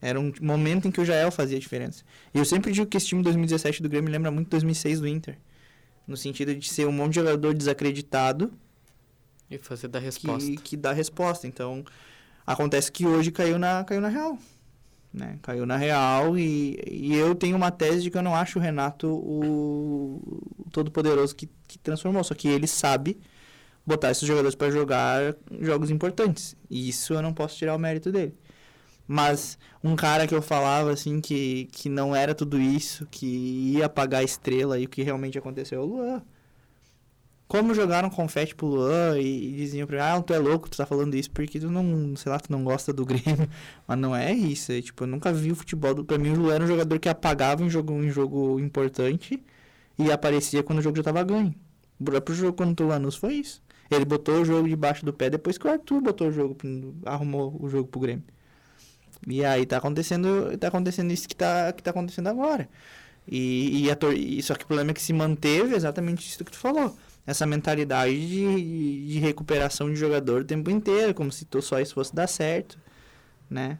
Era 0.00 0.20
um 0.20 0.32
momento 0.40 0.86
em 0.86 0.90
que 0.90 1.00
o 1.00 1.04
Jael 1.04 1.30
fazia 1.30 1.58
diferença. 1.58 2.04
E 2.34 2.38
eu 2.38 2.44
sempre 2.44 2.72
digo 2.72 2.86
que 2.86 2.96
esse 2.96 3.06
time 3.06 3.22
2017 3.22 3.82
do 3.82 3.88
Grêmio 3.88 4.10
lembra 4.10 4.30
muito 4.30 4.48
2006 4.50 5.00
do 5.00 5.06
Inter. 5.06 5.38
No 6.06 6.16
sentido 6.16 6.54
de 6.54 6.68
ser 6.68 6.86
um 6.86 6.92
monte 6.92 7.10
de 7.10 7.20
jogador 7.20 7.54
desacreditado 7.54 8.52
e 9.54 9.58
fazer 9.58 9.88
da 9.88 9.98
resposta. 9.98 10.50
Que, 10.50 10.56
que 10.56 10.76
dá 10.76 10.92
resposta. 10.92 11.46
Então, 11.46 11.84
acontece 12.46 12.90
que 12.90 13.06
hoje 13.06 13.30
caiu 13.30 13.58
na, 13.58 13.84
caiu 13.84 14.00
na 14.00 14.08
real. 14.08 14.38
Né? 15.12 15.38
Caiu 15.42 15.66
na 15.66 15.76
real 15.76 16.38
e, 16.38 16.80
e 16.90 17.14
eu 17.14 17.34
tenho 17.34 17.56
uma 17.56 17.70
tese 17.70 18.02
de 18.02 18.10
que 18.10 18.16
eu 18.16 18.22
não 18.22 18.34
acho 18.34 18.58
o 18.58 18.62
Renato 18.62 19.08
o, 19.08 20.22
o 20.58 20.70
todo-poderoso 20.70 21.36
que, 21.36 21.48
que 21.68 21.78
transformou. 21.78 22.24
Só 22.24 22.34
que 22.34 22.48
ele 22.48 22.66
sabe 22.66 23.20
botar 23.84 24.10
esses 24.10 24.26
jogadores 24.26 24.54
para 24.54 24.70
jogar 24.70 25.34
jogos 25.60 25.90
importantes. 25.90 26.56
E 26.70 26.88
isso 26.88 27.12
eu 27.12 27.20
não 27.20 27.34
posso 27.34 27.56
tirar 27.56 27.74
o 27.74 27.78
mérito 27.78 28.10
dele. 28.10 28.34
Mas 29.06 29.58
um 29.84 29.94
cara 29.94 30.26
que 30.26 30.34
eu 30.34 30.40
falava 30.40 30.92
assim 30.92 31.20
que, 31.20 31.68
que 31.72 31.88
não 31.88 32.16
era 32.16 32.34
tudo 32.34 32.58
isso, 32.58 33.06
que 33.10 33.74
ia 33.74 33.86
apagar 33.86 34.20
a 34.20 34.24
estrela 34.24 34.78
e 34.78 34.86
o 34.86 34.88
que 34.88 35.02
realmente 35.02 35.36
aconteceu 35.36 35.80
é 35.80 35.82
o 35.82 35.86
Luan 35.86 36.22
como 37.52 37.74
jogaram 37.74 38.08
confete 38.08 38.54
pro 38.54 38.66
Luan 38.66 39.18
e, 39.18 39.52
e 39.52 39.56
diziam 39.56 39.86
pra 39.86 39.96
ele, 39.96 40.06
ah, 40.06 40.22
tu 40.22 40.32
é 40.32 40.38
louco, 40.38 40.70
tu 40.70 40.78
tá 40.78 40.86
falando 40.86 41.14
isso 41.14 41.30
porque 41.30 41.60
tu 41.60 41.70
não, 41.70 42.16
sei 42.16 42.32
lá, 42.32 42.40
tu 42.40 42.50
não 42.50 42.64
gosta 42.64 42.94
do 42.94 43.04
Grêmio. 43.04 43.46
Mas 43.86 43.98
não 43.98 44.16
é 44.16 44.32
isso, 44.32 44.72
é, 44.72 44.80
tipo, 44.80 45.04
eu 45.04 45.06
nunca 45.06 45.30
vi 45.34 45.52
o 45.52 45.54
futebol, 45.54 45.92
do, 45.92 46.02
pra 46.02 46.16
mim 46.16 46.30
o 46.30 46.40
Luan 46.40 46.54
era 46.54 46.64
um 46.64 46.66
jogador 46.66 46.98
que 46.98 47.10
apagava 47.10 47.62
em 47.62 47.68
jogo, 47.68 47.92
em 48.02 48.08
jogo 48.08 48.58
importante 48.58 49.42
e 49.98 50.10
aparecia 50.10 50.62
quando 50.62 50.78
o 50.78 50.82
jogo 50.82 50.96
já 50.96 51.02
tava 51.02 51.22
ganho. 51.22 51.54
O 52.00 52.04
próprio 52.04 52.34
jogo 52.34 52.54
contra 52.56 52.86
o 52.86 52.88
Lanús 52.88 53.16
foi 53.16 53.34
isso. 53.34 53.62
Ele 53.90 54.06
botou 54.06 54.40
o 54.40 54.44
jogo 54.46 54.66
debaixo 54.66 55.04
do 55.04 55.12
pé 55.12 55.28
depois 55.28 55.58
que 55.58 55.66
o 55.66 55.70
Arthur 55.70 56.00
botou 56.00 56.28
o 56.28 56.32
jogo, 56.32 56.56
arrumou 57.04 57.54
o 57.60 57.68
jogo 57.68 57.86
pro 57.86 58.00
Grêmio. 58.00 58.24
E 59.28 59.44
aí 59.44 59.66
tá 59.66 59.76
acontecendo, 59.76 60.56
tá 60.56 60.68
acontecendo 60.68 61.12
isso 61.12 61.28
que 61.28 61.36
tá, 61.36 61.70
que 61.74 61.82
tá 61.82 61.90
acontecendo 61.90 62.28
agora. 62.28 62.66
E, 63.28 63.84
e, 63.84 63.90
a 63.90 63.94
tor 63.94 64.14
só 64.42 64.54
que 64.54 64.64
o 64.64 64.66
problema 64.66 64.92
é 64.92 64.94
que 64.94 65.02
se 65.02 65.12
manteve 65.12 65.76
exatamente 65.76 66.26
isso 66.26 66.42
que 66.42 66.50
tu 66.50 66.56
falou. 66.58 66.96
Essa 67.26 67.46
mentalidade 67.46 68.26
de, 68.26 69.06
de 69.06 69.18
recuperação 69.20 69.88
de 69.88 69.96
jogador 69.96 70.42
o 70.42 70.44
tempo 70.44 70.70
inteiro, 70.70 71.14
como 71.14 71.30
se 71.30 71.46
só 71.60 71.78
isso 71.80 71.94
fosse 71.94 72.14
dar 72.14 72.26
certo, 72.26 72.78
né? 73.48 73.78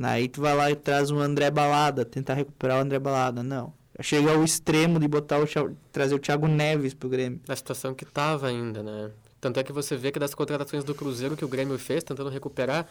Aí 0.00 0.28
tu 0.28 0.40
vai 0.40 0.54
lá 0.54 0.70
e 0.70 0.76
traz 0.76 1.10
um 1.10 1.18
André 1.18 1.50
Balada, 1.50 2.04
tentar 2.04 2.34
recuperar 2.34 2.78
o 2.78 2.80
André 2.80 2.98
Balada. 2.98 3.42
Não. 3.42 3.72
Chega 4.00 4.30
ao 4.30 4.44
extremo 4.44 5.00
de 5.00 5.08
botar 5.08 5.40
o 5.40 5.46
trazer 5.90 6.14
o 6.14 6.18
Thiago 6.20 6.46
Neves 6.46 6.94
pro 6.94 7.08
Grêmio. 7.08 7.40
Na 7.48 7.56
situação 7.56 7.94
que 7.94 8.04
tava 8.04 8.46
ainda, 8.46 8.82
né? 8.82 9.10
Tanto 9.40 9.58
é 9.58 9.64
que 9.64 9.72
você 9.72 9.96
vê 9.96 10.12
que 10.12 10.18
das 10.18 10.34
contratações 10.34 10.84
do 10.84 10.94
Cruzeiro 10.94 11.36
que 11.36 11.44
o 11.44 11.48
Grêmio 11.48 11.76
fez, 11.78 12.04
tentando 12.04 12.30
recuperar, 12.30 12.86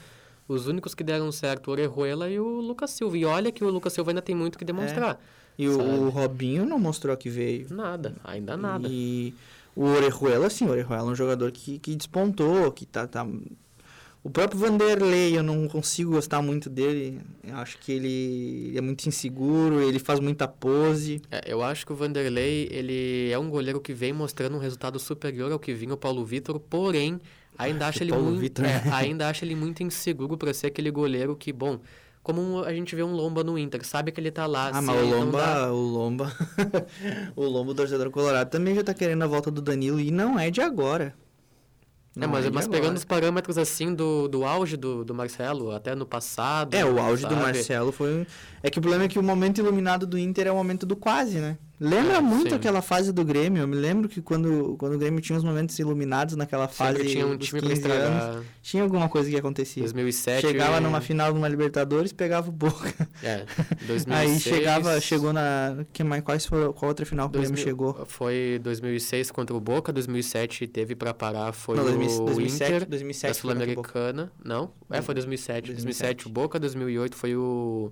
os 0.48 0.68
únicos 0.68 0.94
que 0.94 1.04
deram 1.04 1.32
certo, 1.32 1.68
o 1.68 1.72
Orejuela 1.72 2.30
e 2.30 2.40
o 2.40 2.60
Lucas 2.60 2.92
Silva. 2.92 3.18
E 3.18 3.26
olha 3.26 3.52
que 3.52 3.64
o 3.64 3.70
Lucas 3.70 3.94
Silva 3.94 4.12
ainda 4.12 4.22
tem 4.22 4.36
muito 4.36 4.58
que 4.58 4.66
demonstrar. 4.66 5.16
É. 5.16 5.64
E 5.64 5.70
sabe? 5.70 5.90
o 5.90 6.10
Robinho 6.10 6.66
não 6.66 6.78
mostrou 6.78 7.16
que 7.18 7.30
veio. 7.30 7.68
Nada, 7.74 8.16
ainda 8.24 8.56
nada. 8.56 8.88
E 8.90 9.34
o 9.78 9.86
Orejuela, 9.86 10.50
sim, 10.50 10.66
o 10.66 10.72
Orejuela 10.72 11.08
é 11.08 11.12
um 11.12 11.16
jogador 11.16 11.52
que, 11.52 11.78
que 11.78 11.96
despontou, 11.96 12.72
que 12.72 12.84
tá, 12.84 13.06
tá... 13.06 13.24
O 14.24 14.30
próprio 14.32 14.60
Vanderlei, 14.60 15.38
eu 15.38 15.44
não 15.44 15.68
consigo 15.68 16.12
gostar 16.14 16.42
muito 16.42 16.68
dele. 16.68 17.22
Eu 17.44 17.56
acho 17.58 17.78
que 17.78 17.92
ele 17.92 18.76
é 18.76 18.82
muito 18.82 19.06
inseguro, 19.06 19.80
ele 19.80 20.00
faz 20.00 20.20
muita 20.20 20.48
pose. 20.48 21.22
É, 21.30 21.44
eu 21.46 21.62
acho 21.62 21.86
que 21.86 21.94
o 21.94 21.96
Vanderlei, 21.96 22.68
ele 22.72 23.30
é 23.32 23.38
um 23.38 23.52
goleiro 23.52 23.80
que 23.80 23.94
vem 23.94 24.12
mostrando 24.12 24.58
um 24.58 24.60
resultado 24.60 24.98
superior 25.00 25.52
ao 25.52 25.60
que 25.60 25.74
vinha 25.76 25.94
o 25.94 25.98
Paulo 25.98 26.26
Vitor, 26.26 26.60
porém, 26.60 27.22
ainda 27.56 27.86
acho 27.88 28.02
ele 28.02 28.12
muito, 28.14 28.66
é, 28.66 28.82
ainda 28.92 29.30
acho 29.30 29.46
ele 29.46 29.56
muito 29.56 29.84
inseguro 29.84 30.36
para 30.36 30.52
ser 30.56 30.68
aquele 30.68 30.90
goleiro 30.90 31.36
que, 31.36 31.54
bom, 31.54 31.80
como 32.28 32.62
a 32.66 32.74
gente 32.74 32.94
vê 32.94 33.02
um 33.04 33.14
Lomba 33.14 33.42
no 33.42 33.58
Inter, 33.58 33.88
sabe 33.88 34.12
que 34.12 34.20
ele 34.20 34.32
tá 34.32 34.46
lá. 34.46 34.70
Ah, 34.74 34.82
mas 34.82 35.02
o 35.02 35.06
Lomba, 35.06 35.38
dá... 35.38 35.72
o 35.72 35.80
Lomba, 35.80 36.34
o 37.38 37.46
Lomba, 37.46 37.72
o 37.72 37.74
torcedor 37.74 38.12
colorado, 38.12 38.50
também 38.50 38.76
já 38.76 38.84
tá 38.84 38.94
querendo 38.94 39.24
a 39.24 39.28
volta 39.28 39.50
do 39.50 39.62
Danilo 39.62 39.98
e 39.98 40.12
não 40.12 40.38
é 40.38 40.52
de 40.52 40.60
agora. 40.60 41.16
É, 42.18 42.20
não 42.20 42.26
é, 42.26 42.28
mas, 42.28 42.46
é 42.46 42.50
mas 42.50 42.68
pegando 42.68 42.98
os 42.98 43.06
parâmetros 43.06 43.58
assim 43.58 43.94
do, 43.94 44.28
do 44.28 44.44
auge 44.44 44.76
do, 44.76 45.06
do 45.06 45.16
Marcelo, 45.16 45.72
até 45.72 45.96
no 45.96 46.06
passado. 46.06 46.74
É, 46.74 46.84
o 46.84 47.00
auge 47.00 47.22
sabe? 47.22 47.34
do 47.34 47.40
Marcelo 47.40 47.94
foi. 47.94 48.28
É 48.62 48.70
que 48.70 48.78
o 48.78 48.82
problema 48.82 49.06
é 49.06 49.08
que 49.08 49.18
o 49.18 49.24
momento 49.24 49.60
iluminado 49.60 50.06
do 50.06 50.20
Inter 50.20 50.48
é 50.48 50.52
o 50.52 50.56
momento 50.56 50.86
do 50.86 50.98
quase, 50.98 51.40
né? 51.40 51.58
Lembra 51.80 52.16
é, 52.16 52.22
muito 52.22 52.50
sim. 52.50 52.56
aquela 52.56 52.82
fase 52.82 53.12
do 53.12 53.24
Grêmio. 53.24 53.62
Eu 53.62 53.68
me 53.68 53.76
lembro 53.76 54.10
que 54.10 54.20
quando, 54.20 54.76
quando 54.80 54.94
o 54.94 54.98
Grêmio 54.98 55.22
tinha 55.22 55.38
os 55.38 55.44
momentos 55.44 55.78
iluminados 55.78 56.36
naquela 56.36 56.68
fase. 56.68 56.98
Sempre 56.98 57.12
tinha 57.12 57.28
um 57.28 57.38
time 57.38 57.62
pra 57.62 57.72
estragar. 57.72 58.22
Anos, 58.22 58.46
tinha 58.64 58.82
alguma 58.82 59.08
coisa 59.08 59.30
que 59.30 59.38
acontecia. 59.38 59.84
2007. 59.84 60.42
Chegava 60.42 60.78
e... 60.78 60.80
numa 60.80 61.02
final 61.02 61.32
de 61.32 61.38
uma 61.38 61.48
Libertadores, 61.48 62.12
pegava 62.12 62.50
o 62.50 62.52
Boca. 62.52 62.94
É, 63.22 63.46
2006. 63.86 64.08
Aí 64.10 64.40
chegava, 64.40 65.00
chegou 65.00 65.32
na. 65.32 65.86
Que 65.94 66.04
mais, 66.04 66.24
quais 66.24 66.46
foram, 66.46 66.74
qual 66.74 66.90
outra 66.90 67.06
final 67.06 67.30
que 67.30 67.34
2000, 67.34 67.50
o 67.50 67.54
Grêmio 67.54 67.70
chegou? 67.70 68.06
Foi 68.08 68.60
2006 68.64 69.32
contra 69.32 69.56
o 69.56 69.60
Boca, 69.60 69.94
2007 69.94 70.68
teve 70.68 70.96
pra 70.96 71.14
parar, 71.14 71.54
foi 71.54 71.78
Não, 71.78 71.84
2000, 71.84 72.10
o 72.10 72.26
2007, 72.26 72.72
Inter 72.72 72.90
2007 72.90 73.30
da 73.30 73.34
Sul-Americana. 73.40 74.32
Não, 74.44 74.72
é, 74.90 75.02
foi 75.02 75.14
2007. 75.14 75.68
2007. 75.68 75.68
2007 75.68 76.28
o 76.28 76.30
Boca, 76.30 76.60
2008 76.60 77.16
foi 77.16 77.36
o. 77.36 77.92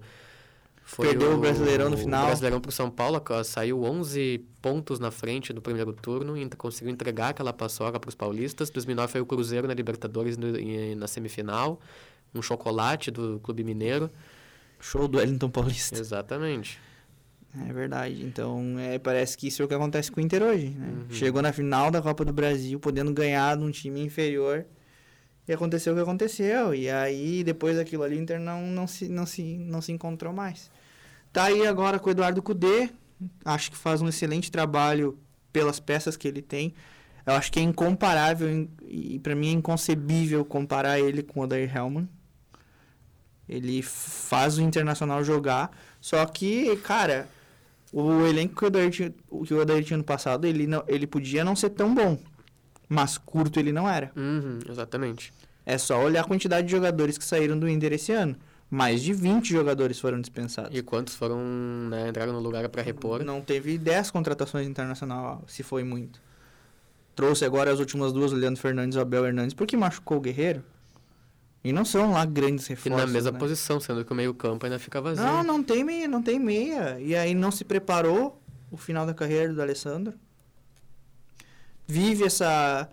Foi 0.87 1.07
Perdeu 1.07 1.31
o, 1.31 1.33
o 1.33 1.37
Brasileirão 1.39 1.89
no 1.89 1.97
final. 1.97 2.25
O 2.25 2.27
Brasileirão 2.27 2.61
pro 2.61 2.71
São 2.71 2.91
Paulo, 2.91 3.19
saiu 3.43 3.83
11 3.83 4.45
pontos 4.61 4.99
na 4.99 5.09
frente 5.09 5.51
do 5.51 5.59
primeiro 5.59 5.91
turno 5.91 6.37
e 6.37 6.47
conseguiu 6.51 6.93
entregar 6.93 7.29
aquela 7.29 7.51
paçoca 7.51 7.99
para 7.99 8.07
os 8.07 8.13
paulistas. 8.13 8.69
2009 8.69 9.11
foi 9.11 9.21
o 9.21 9.25
Cruzeiro 9.25 9.67
na 9.67 9.73
Libertadores 9.73 10.37
no, 10.37 10.47
na 10.95 11.07
semifinal, 11.07 11.81
um 12.35 12.41
chocolate 12.41 13.09
do 13.09 13.39
Clube 13.39 13.63
Mineiro. 13.63 14.11
Show 14.79 15.07
do 15.07 15.17
Wellington 15.17 15.49
Paulista. 15.49 15.99
Exatamente. 15.99 16.79
É 17.67 17.73
verdade. 17.73 18.23
Então, 18.23 18.77
é, 18.77 18.99
parece 18.99 19.35
que 19.35 19.47
isso 19.47 19.63
é 19.63 19.65
o 19.65 19.67
que 19.67 19.73
acontece 19.73 20.11
com 20.11 20.21
o 20.21 20.23
Inter 20.23 20.43
hoje. 20.43 20.69
Né? 20.69 20.87
Uhum. 20.87 21.05
Chegou 21.09 21.41
na 21.41 21.51
final 21.51 21.89
da 21.89 21.99
Copa 21.99 22.23
do 22.23 22.31
Brasil, 22.31 22.79
podendo 22.79 23.11
ganhar 23.11 23.57
num 23.57 23.71
time 23.71 24.01
inferior. 24.01 24.65
E 25.47 25.53
aconteceu 25.53 25.93
o 25.93 25.95
que 25.95 26.01
aconteceu. 26.01 26.75
E 26.75 26.89
aí, 26.89 27.43
depois 27.43 27.77
daquilo 27.77 28.03
ali, 28.03 28.17
o 28.17 28.21
Inter 28.21 28.39
não, 28.39 28.61
não, 28.67 28.85
se, 28.85 29.07
não, 29.07 29.25
se, 29.25 29.57
não 29.57 29.81
se 29.81 29.91
encontrou 29.91 30.31
mais. 30.33 30.69
Tá 31.35 31.47
aí 31.47 31.67
agora 31.67 31.99
com 31.99 32.07
o 32.07 32.11
Eduardo 32.11 32.41
Cudê. 32.41 32.89
Acho 33.43 33.69
que 33.69 33.75
faz 33.75 34.01
um 34.01 34.07
excelente 34.07 34.49
trabalho 34.49 35.19
pelas 35.51 35.81
peças 35.81 36.15
que 36.15 36.29
ele 36.29 36.41
tem. 36.41 36.73
Eu 37.25 37.33
acho 37.33 37.51
que 37.51 37.59
é 37.59 37.61
incomparável 37.61 38.69
e 38.87 39.19
para 39.19 39.35
mim 39.35 39.49
é 39.49 39.51
inconcebível 39.51 40.45
comparar 40.45 40.97
ele 40.97 41.21
com 41.21 41.41
o 41.41 41.43
Odair 41.43 41.75
Hellman. 41.75 42.07
Ele 43.49 43.81
faz 43.81 44.57
o 44.57 44.61
Internacional 44.61 45.25
jogar, 45.25 45.77
só 45.99 46.25
que, 46.25 46.73
cara, 46.77 47.27
o 47.91 48.25
elenco 48.25 48.55
que 48.55 48.63
o 48.63 48.67
Odair 48.67 48.89
tinha, 48.89 49.13
que 49.45 49.53
o 49.53 49.59
Odair 49.59 49.83
tinha 49.83 49.97
no 49.97 50.05
passado, 50.05 50.47
ele, 50.47 50.65
não, 50.65 50.85
ele 50.87 51.05
podia 51.05 51.43
não 51.43 51.53
ser 51.53 51.71
tão 51.71 51.93
bom, 51.93 52.17
mas 52.87 53.17
curto 53.17 53.59
ele 53.59 53.73
não 53.73 53.89
era. 53.89 54.09
Uhum, 54.15 54.59
exatamente. 54.69 55.33
É 55.65 55.77
só 55.77 56.01
olhar 56.01 56.21
a 56.21 56.27
quantidade 56.27 56.65
de 56.65 56.71
jogadores 56.71 57.17
que 57.17 57.25
saíram 57.25 57.59
do 57.59 57.67
Inter 57.67 57.91
esse 57.91 58.13
ano 58.13 58.37
mais 58.75 59.01
de 59.01 59.13
20 59.13 59.49
jogadores 59.49 59.97
foram 59.99 60.19
dispensados. 60.19 60.77
E 60.77 60.81
quantos 60.81 61.15
foram, 61.15 61.39
né, 61.89 62.09
entraram 62.09 62.33
no 62.33 62.39
lugar 62.39 62.67
para 62.67 62.81
repor? 62.81 63.23
Não 63.23 63.39
teve 63.39 63.77
10 63.77 64.11
contratações 64.11 64.67
internacional, 64.67 65.41
se 65.47 65.63
foi 65.63 65.85
muito. 65.85 66.19
Trouxe 67.15 67.45
agora 67.45 67.71
as 67.71 67.79
últimas 67.79 68.11
duas, 68.11 68.33
o 68.33 68.35
Leandro 68.35 68.61
Fernandes 68.61 68.97
e 68.97 68.99
o 68.99 69.01
Abel 69.01 69.25
Hernandes, 69.25 69.53
porque 69.53 69.77
machucou 69.77 70.17
o 70.17 70.19
Guerreiro. 70.19 70.61
E 71.63 71.71
não 71.71 71.85
são 71.85 72.11
lá 72.11 72.25
grandes 72.25 72.67
reforços. 72.67 73.01
E 73.01 73.05
na 73.05 73.11
mesma 73.11 73.31
né? 73.31 73.39
posição, 73.39 73.79
sendo 73.79 74.03
que 74.03 74.11
o 74.11 74.15
meio-campo 74.15 74.65
ainda 74.65 74.77
fica 74.77 74.99
vazio. 75.01 75.23
Não, 75.23 75.41
não 75.41 75.63
tem 75.63 75.81
meia, 75.81 76.07
não 76.07 76.21
tem 76.21 76.37
meia. 76.37 76.99
E 76.99 77.15
aí 77.15 77.33
não 77.33 77.51
se 77.51 77.63
preparou 77.63 78.39
o 78.69 78.75
final 78.75 79.05
da 79.05 79.13
carreira 79.13 79.53
do 79.53 79.61
Alessandro. 79.61 80.13
Vive 81.87 82.25
essa 82.25 82.89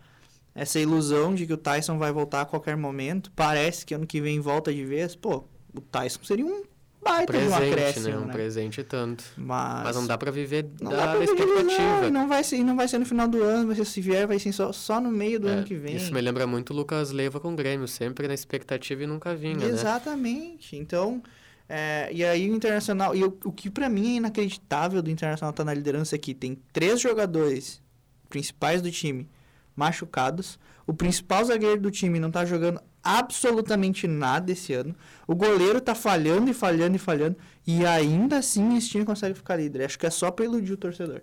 essa 0.54 0.78
ilusão 0.78 1.34
de 1.34 1.46
que 1.46 1.52
o 1.52 1.56
Tyson 1.56 1.98
vai 1.98 2.12
voltar 2.12 2.42
a 2.42 2.44
qualquer 2.44 2.76
momento. 2.76 3.32
Parece 3.34 3.84
que 3.84 3.94
ano 3.94 4.06
que 4.06 4.20
vem 4.20 4.38
volta 4.38 4.72
de 4.72 4.84
vez. 4.84 5.16
Pô, 5.16 5.44
o 5.74 5.80
Tyson 5.80 6.22
seria 6.24 6.46
um 6.46 6.62
baita 7.02 7.32
presente, 7.32 7.48
de 7.48 7.52
um 7.52 7.68
acréscimo, 7.68 8.08
né? 8.08 8.18
Um 8.18 8.26
né? 8.26 8.32
presente 8.32 8.84
tanto. 8.84 9.24
Mas, 9.36 9.84
Mas 9.84 9.96
não 9.96 10.06
dá 10.06 10.16
para 10.16 10.30
viver 10.30 10.66
não 10.80 10.90
da, 10.90 11.06
dá 11.06 11.12
pra 11.14 11.24
expectativa. 11.24 12.00
Não, 12.02 12.10
não, 12.10 12.28
vai 12.28 12.44
ser, 12.44 12.62
não 12.62 12.76
vai 12.76 12.88
ser 12.88 12.98
no 12.98 13.06
final 13.06 13.28
do 13.28 13.42
ano, 13.42 13.68
mas 13.68 13.88
se 13.88 14.00
vier 14.00 14.26
vai 14.26 14.38
ser 14.38 14.52
só, 14.52 14.72
só 14.72 15.00
no 15.00 15.10
meio 15.10 15.40
do 15.40 15.48
é, 15.48 15.52
ano 15.52 15.64
que 15.64 15.74
vem. 15.74 15.96
Isso 15.96 16.12
me 16.12 16.20
lembra 16.20 16.46
muito 16.46 16.70
o 16.70 16.76
Lucas 16.76 17.10
Leiva 17.10 17.40
com 17.40 17.52
o 17.52 17.56
Grêmio, 17.56 17.88
sempre 17.88 18.28
na 18.28 18.34
expectativa 18.34 19.02
e 19.02 19.06
nunca 19.06 19.34
vinha, 19.34 19.56
né? 19.56 19.66
Exatamente. 19.66 20.76
Né? 20.76 20.82
Então, 20.82 21.22
é, 21.68 22.08
e 22.12 22.24
aí 22.24 22.50
o 22.50 22.54
Internacional, 22.54 23.14
e 23.14 23.24
o, 23.24 23.36
o 23.44 23.52
que 23.52 23.68
para 23.70 23.88
mim 23.88 24.14
é 24.14 24.16
inacreditável 24.16 25.02
do 25.02 25.10
Internacional 25.10 25.50
estar 25.50 25.62
tá 25.62 25.66
na 25.66 25.74
liderança 25.74 26.16
aqui, 26.16 26.34
tem 26.34 26.58
três 26.72 27.00
jogadores 27.00 27.82
principais 28.28 28.80
do 28.80 28.90
time 28.90 29.28
machucados, 29.74 30.58
o 30.86 30.92
principal 30.92 31.44
zagueiro 31.44 31.80
do 31.80 31.90
time 31.90 32.18
não 32.18 32.30
tá 32.30 32.44
jogando 32.44 32.80
absolutamente 33.02 34.06
nada 34.06 34.52
esse 34.52 34.72
ano. 34.72 34.94
O 35.26 35.34
goleiro 35.34 35.80
tá 35.80 35.94
falhando 35.94 36.50
e 36.50 36.54
falhando 36.54 36.96
e 36.96 36.98
falhando. 36.98 37.36
E 37.66 37.84
ainda 37.84 38.38
assim 38.38 38.76
esse 38.76 38.90
time 38.90 39.04
consegue 39.04 39.34
ficar 39.34 39.56
líder. 39.56 39.84
Acho 39.84 39.98
que 39.98 40.06
é 40.06 40.10
só 40.10 40.30
pra 40.30 40.44
iludir 40.44 40.72
o 40.72 40.76
torcedor. 40.76 41.20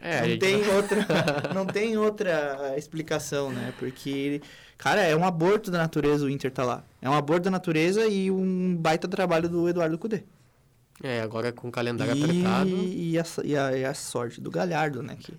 É, 0.00 0.26
não, 0.26 0.38
tem 0.38 0.62
não... 0.64 0.76
outra, 0.76 1.06
não 1.54 1.66
tem 1.66 1.96
outra 1.96 2.74
explicação, 2.76 3.50
né? 3.50 3.72
Porque, 3.78 4.40
cara, 4.76 5.02
é 5.02 5.14
um 5.16 5.24
aborto 5.24 5.70
da 5.70 5.78
natureza 5.78 6.24
o 6.24 6.30
Inter 6.30 6.50
tá 6.50 6.64
lá. 6.64 6.84
É 7.02 7.10
um 7.10 7.14
aborto 7.14 7.44
da 7.44 7.50
natureza 7.50 8.06
e 8.06 8.30
um 8.30 8.76
baita 8.76 9.08
trabalho 9.08 9.48
do 9.48 9.68
Eduardo 9.68 9.98
Cudê. 9.98 10.22
É, 11.02 11.20
agora 11.20 11.52
com 11.52 11.68
o 11.68 11.72
calendário 11.72 12.16
e, 12.16 12.24
apertado. 12.24 12.68
E 12.68 13.18
a, 13.18 13.24
e, 13.44 13.56
a, 13.56 13.78
e 13.78 13.84
a 13.84 13.94
sorte 13.94 14.40
do 14.40 14.50
Galhardo, 14.50 15.02
né? 15.02 15.16
Que 15.18 15.34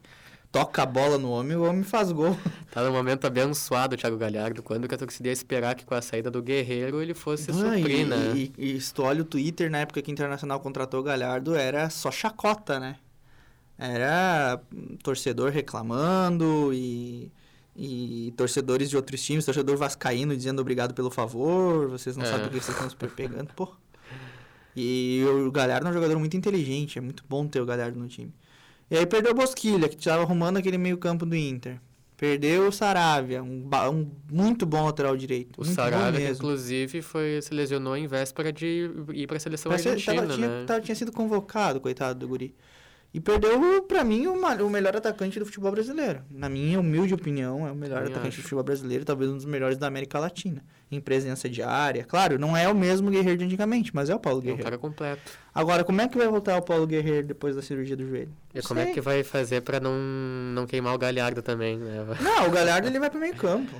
toca 0.51 0.83
a 0.83 0.85
bola 0.85 1.17
no 1.17 1.29
homem, 1.31 1.55
o 1.55 1.63
homem 1.63 1.83
faz 1.83 2.11
gol. 2.11 2.37
Tá 2.71 2.83
no 2.83 2.91
momento 2.91 3.25
abençoado 3.25 3.95
o 3.95 3.97
Thiago 3.97 4.15
Galhardo, 4.15 4.61
quando 4.61 4.87
que 4.87 4.93
a 4.93 4.97
torcida 4.97 5.27
ia 5.27 5.33
esperar 5.33 5.73
que 5.73 5.83
com 5.83 5.95
a 5.95 6.03
saída 6.03 6.29
do 6.29 6.39
Guerreiro 6.39 7.01
ele 7.01 7.15
fosse 7.15 7.49
ah, 7.49 7.53
suprir, 7.55 8.01
e, 8.01 8.05
né? 8.05 8.33
E, 8.35 8.53
e, 8.55 8.75
e 8.75 8.79
se 8.79 8.93
tu 8.93 9.01
olha 9.01 9.23
o 9.23 9.25
Twitter, 9.25 9.71
na 9.71 9.79
época 9.79 10.03
que 10.03 10.11
o 10.11 10.13
Internacional 10.13 10.59
contratou 10.59 10.99
o 10.99 11.03
Galhardo, 11.03 11.55
era 11.55 11.89
só 11.89 12.11
chacota, 12.11 12.79
né? 12.79 12.97
Era 13.75 14.61
torcedor 15.01 15.49
reclamando 15.49 16.71
e, 16.71 17.31
e 17.75 18.31
torcedores 18.37 18.87
de 18.87 18.95
outros 18.95 19.19
times, 19.23 19.45
torcedor 19.45 19.75
vascaíno 19.77 20.37
dizendo 20.37 20.59
obrigado 20.59 20.93
pelo 20.93 21.09
favor, 21.09 21.89
vocês 21.89 22.15
não 22.15 22.23
é. 22.23 22.29
sabem 22.29 22.45
o 22.45 22.49
que 22.51 22.59
vocês 22.59 22.77
estão 22.77 22.87
super 22.87 23.09
pegando, 23.09 23.51
pô. 23.55 23.67
E 24.75 25.23
o 25.27 25.51
Galhardo 25.51 25.87
é 25.87 25.89
um 25.89 25.93
jogador 25.93 26.19
muito 26.19 26.37
inteligente, 26.37 26.99
é 26.99 27.01
muito 27.01 27.23
bom 27.27 27.47
ter 27.47 27.61
o 27.61 27.65
Galhardo 27.65 27.97
no 27.97 28.07
time. 28.07 28.31
E 28.89 28.97
aí 28.97 29.05
perdeu 29.05 29.31
o 29.31 29.35
Bosquilha, 29.35 29.87
que 29.87 29.95
estava 29.95 30.23
arrumando 30.23 30.57
aquele 30.57 30.77
meio 30.77 30.97
campo 30.97 31.25
do 31.25 31.35
Inter. 31.35 31.79
Perdeu 32.17 32.67
o 32.67 32.71
Saravia, 32.71 33.41
um, 33.41 33.69
um 33.91 34.11
muito 34.29 34.65
bom 34.65 34.85
lateral 34.85 35.15
direito. 35.15 35.61
O 35.61 35.63
Saravia, 35.63 36.29
inclusive, 36.29 37.01
foi, 37.01 37.41
se 37.41 37.53
lesionou 37.53 37.95
em 37.95 38.07
véspera 38.07 38.51
de 38.51 38.91
ir 39.13 39.25
para 39.25 39.37
a 39.37 39.39
seleção 39.39 39.71
argentina, 39.71 40.15
tava, 40.15 40.27
né? 40.27 40.35
Tinha, 40.35 40.65
tava, 40.65 40.81
tinha 40.81 40.95
sido 40.95 41.13
convocado, 41.13 41.79
coitado 41.79 42.19
do 42.19 42.27
guri. 42.27 42.53
E 43.11 43.19
perdeu, 43.19 43.81
pra 43.87 44.03
mim, 44.03 44.27
o, 44.27 44.39
ma- 44.39 44.53
o 44.53 44.69
melhor 44.69 44.95
atacante 44.95 45.39
do 45.39 45.45
futebol 45.45 45.71
brasileiro. 45.71 46.21
Na 46.29 46.47
minha 46.47 46.79
humilde 46.79 47.11
opinião, 47.11 47.67
é 47.67 47.71
o 47.71 47.75
melhor 47.75 47.95
Também 47.99 48.11
atacante 48.11 48.27
acho. 48.33 48.37
do 48.37 48.43
futebol 48.43 48.63
brasileiro, 48.63 49.03
talvez 49.03 49.31
um 49.31 49.35
dos 49.35 49.45
melhores 49.45 49.79
da 49.79 49.87
América 49.87 50.19
Latina. 50.19 50.63
Em 50.91 50.99
presença 51.01 51.49
de 51.49 51.63
área. 51.63 52.03
Claro, 52.03 52.37
não 52.37 52.55
é 52.55 52.67
o 52.69 52.75
mesmo 52.75 53.09
Guerreiro 53.09 53.37
de 53.39 53.45
antigamente, 53.45 53.93
mas 53.95 54.09
é 54.11 54.15
o 54.15 54.19
Paulo 54.19 54.37
É 54.37 54.41
um 54.41 54.43
Guerreiro. 54.43 54.63
cara 54.63 54.77
completo. 54.77 55.21
Agora, 55.53 55.83
como 55.83 56.01
é 56.01 56.07
que 56.07 56.17
vai 56.17 56.27
voltar 56.27 56.55
o 56.57 56.61
Paulo 56.61 56.85
Guerreiro 56.85 57.25
depois 57.27 57.55
da 57.55 57.61
cirurgia 57.63 57.95
do 57.97 58.07
joelho? 58.07 58.31
E 58.53 58.57
Não 58.57 58.63
como 58.63 58.79
é 58.79 58.85
sei. 58.85 58.93
que 58.93 59.01
vai 59.01 59.23
fazer 59.23 59.61
pra 59.61 59.79
não, 59.79 59.93
não 60.53 60.67
queimar 60.67 60.93
o 60.93 60.97
Galhardo 60.97 61.41
também, 61.41 61.77
né? 61.79 62.05
Não, 62.21 62.47
o 62.47 62.51
Galhardo 62.51 62.87
ele 62.87 62.99
vai 62.99 63.09
pro 63.09 63.19
meio 63.19 63.35
campo. 63.35 63.71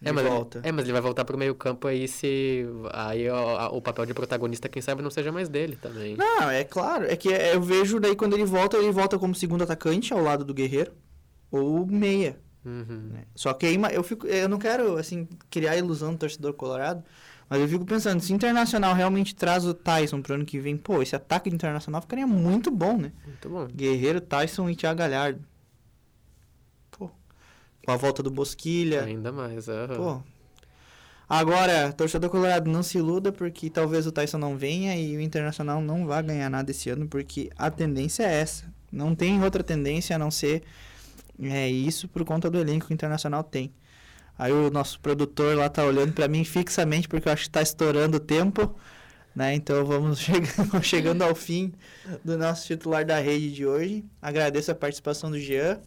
De 0.00 0.08
É 0.08 0.12
mas, 0.12 0.26
volta. 0.26 0.60
é, 0.62 0.70
mas 0.70 0.84
ele 0.84 0.92
vai 0.92 1.00
voltar 1.00 1.24
pro 1.24 1.38
meio 1.38 1.54
campo 1.54 1.88
aí 1.88 2.06
se... 2.06 2.66
Aí 2.92 3.28
ó, 3.28 3.68
o 3.74 3.80
papel 3.80 4.04
de 4.06 4.14
protagonista, 4.14 4.68
quem 4.68 4.82
sabe, 4.82 5.02
não 5.02 5.10
seja 5.10 5.32
mais 5.32 5.48
dele 5.48 5.76
também. 5.80 6.16
Não, 6.16 6.50
é 6.50 6.64
claro. 6.64 7.06
É 7.06 7.16
que 7.16 7.28
eu 7.28 7.60
vejo 7.60 7.98
daí 7.98 8.14
quando 8.14 8.34
ele 8.34 8.44
volta, 8.44 8.76
ele 8.76 8.92
volta 8.92 9.18
como 9.18 9.34
segundo 9.34 9.62
atacante 9.62 10.12
ao 10.12 10.20
lado 10.20 10.44
do 10.44 10.52
Guerreiro. 10.54 10.92
Ou 11.50 11.86
meia. 11.86 12.38
Uhum. 12.64 13.10
né? 13.12 13.22
Só 13.34 13.54
que 13.54 13.64
aí 13.64 13.78
eu 13.92 14.02
fico. 14.02 14.26
Eu 14.26 14.48
não 14.48 14.58
quero, 14.58 14.96
assim, 14.96 15.28
criar 15.48 15.72
a 15.72 15.76
ilusão 15.76 16.12
do 16.12 16.18
torcedor 16.18 16.52
colorado. 16.54 17.02
Mas 17.48 17.60
eu 17.60 17.68
fico 17.68 17.84
pensando, 17.84 18.20
se 18.20 18.32
o 18.32 18.34
Internacional 18.34 18.92
realmente 18.92 19.34
traz 19.34 19.64
o 19.64 19.72
Tyson 19.72 20.20
pro 20.20 20.34
ano 20.34 20.44
que 20.44 20.58
vem, 20.58 20.76
pô, 20.76 21.00
esse 21.00 21.14
ataque 21.14 21.48
do 21.48 21.54
Internacional 21.54 22.02
ficaria 22.02 22.26
muito 22.26 22.72
bom, 22.72 22.98
né? 22.98 23.12
Muito 23.24 23.48
bom. 23.48 23.66
Guerreiro, 23.68 24.20
Tyson 24.20 24.68
e 24.68 24.74
Thiago 24.74 24.98
Galhardo. 24.98 25.40
Com 27.86 27.92
a 27.92 27.96
volta 27.96 28.22
do 28.22 28.30
Bosquilha. 28.30 29.04
Ainda 29.04 29.32
mais. 29.32 29.68
aham. 29.68 29.96
Pô. 29.96 30.22
Agora, 31.28 31.92
torcedor 31.92 32.28
colorado, 32.30 32.70
não 32.70 32.82
se 32.82 32.98
iluda 32.98 33.32
porque 33.32 33.70
talvez 33.70 34.06
o 34.06 34.12
Tyson 34.12 34.38
não 34.38 34.56
venha 34.56 34.96
e 34.96 35.16
o 35.16 35.20
Internacional 35.20 35.80
não 35.80 36.06
vá 36.06 36.20
ganhar 36.20 36.50
nada 36.50 36.70
esse 36.70 36.90
ano, 36.90 37.08
porque 37.08 37.50
a 37.56 37.70
tendência 37.70 38.24
é 38.24 38.40
essa. 38.40 38.64
Não 38.92 39.14
tem 39.14 39.42
outra 39.42 39.64
tendência 39.64 40.14
a 40.14 40.18
não 40.18 40.30
ser 40.30 40.62
é 41.42 41.68
isso 41.68 42.08
por 42.08 42.24
conta 42.24 42.50
do 42.50 42.58
elenco 42.58 42.86
que 42.86 42.92
o 42.92 42.94
Internacional 42.94 43.44
tem. 43.44 43.72
Aí 44.38 44.52
o 44.52 44.70
nosso 44.70 45.00
produtor 45.00 45.56
lá 45.56 45.68
tá 45.68 45.84
olhando 45.84 46.12
pra 46.12 46.28
mim 46.28 46.44
fixamente 46.44 47.08
porque 47.08 47.28
eu 47.28 47.32
acho 47.32 47.44
que 47.44 47.50
tá 47.50 47.62
estourando 47.62 48.18
o 48.18 48.20
tempo, 48.20 48.74
né? 49.34 49.54
Então 49.54 49.84
vamos 49.84 50.18
chegando, 50.20 50.82
chegando 50.82 51.22
ao 51.22 51.34
fim 51.34 51.72
do 52.24 52.36
nosso 52.36 52.66
titular 52.66 53.04
da 53.04 53.18
rede 53.18 53.52
de 53.52 53.64
hoje. 53.64 54.04
Agradeço 54.20 54.70
a 54.70 54.74
participação 54.74 55.30
do 55.30 55.38
Jean. 55.38 55.78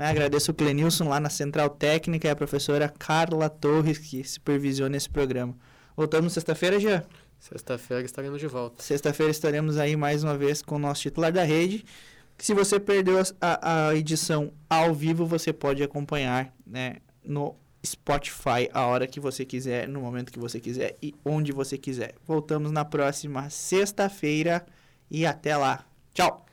Né? 0.00 0.08
Agradeço 0.08 0.50
o 0.50 0.54
Clenilson 0.54 1.10
lá 1.10 1.20
na 1.20 1.28
Central 1.28 1.68
Técnica 1.68 2.26
e 2.26 2.30
a 2.30 2.34
professora 2.34 2.88
Carla 2.88 3.50
Torres 3.50 3.98
que 3.98 4.24
supervisiona 4.24 4.96
esse 4.96 5.10
programa. 5.10 5.54
Voltamos 5.94 6.32
sexta-feira, 6.32 6.80
Jean? 6.80 7.04
Sexta-feira 7.38 8.02
estaremos 8.02 8.40
de 8.40 8.46
volta. 8.46 8.82
Sexta-feira 8.82 9.30
estaremos 9.30 9.76
aí 9.76 9.96
mais 9.96 10.24
uma 10.24 10.38
vez 10.38 10.62
com 10.62 10.76
o 10.76 10.78
nosso 10.78 11.02
titular 11.02 11.30
da 11.30 11.44
rede. 11.44 11.84
Se 12.38 12.54
você 12.54 12.80
perdeu 12.80 13.20
a, 13.42 13.88
a 13.88 13.94
edição 13.94 14.50
ao 14.70 14.94
vivo, 14.94 15.26
você 15.26 15.52
pode 15.52 15.82
acompanhar 15.82 16.50
né, 16.66 16.96
no 17.22 17.54
Spotify 17.84 18.70
a 18.72 18.86
hora 18.86 19.06
que 19.06 19.20
você 19.20 19.44
quiser, 19.44 19.86
no 19.86 20.00
momento 20.00 20.32
que 20.32 20.38
você 20.38 20.58
quiser 20.58 20.96
e 21.02 21.14
onde 21.22 21.52
você 21.52 21.76
quiser. 21.76 22.14
Voltamos 22.26 22.72
na 22.72 22.86
próxima 22.86 23.50
sexta-feira 23.50 24.64
e 25.10 25.26
até 25.26 25.54
lá. 25.58 25.84
Tchau! 26.14 26.49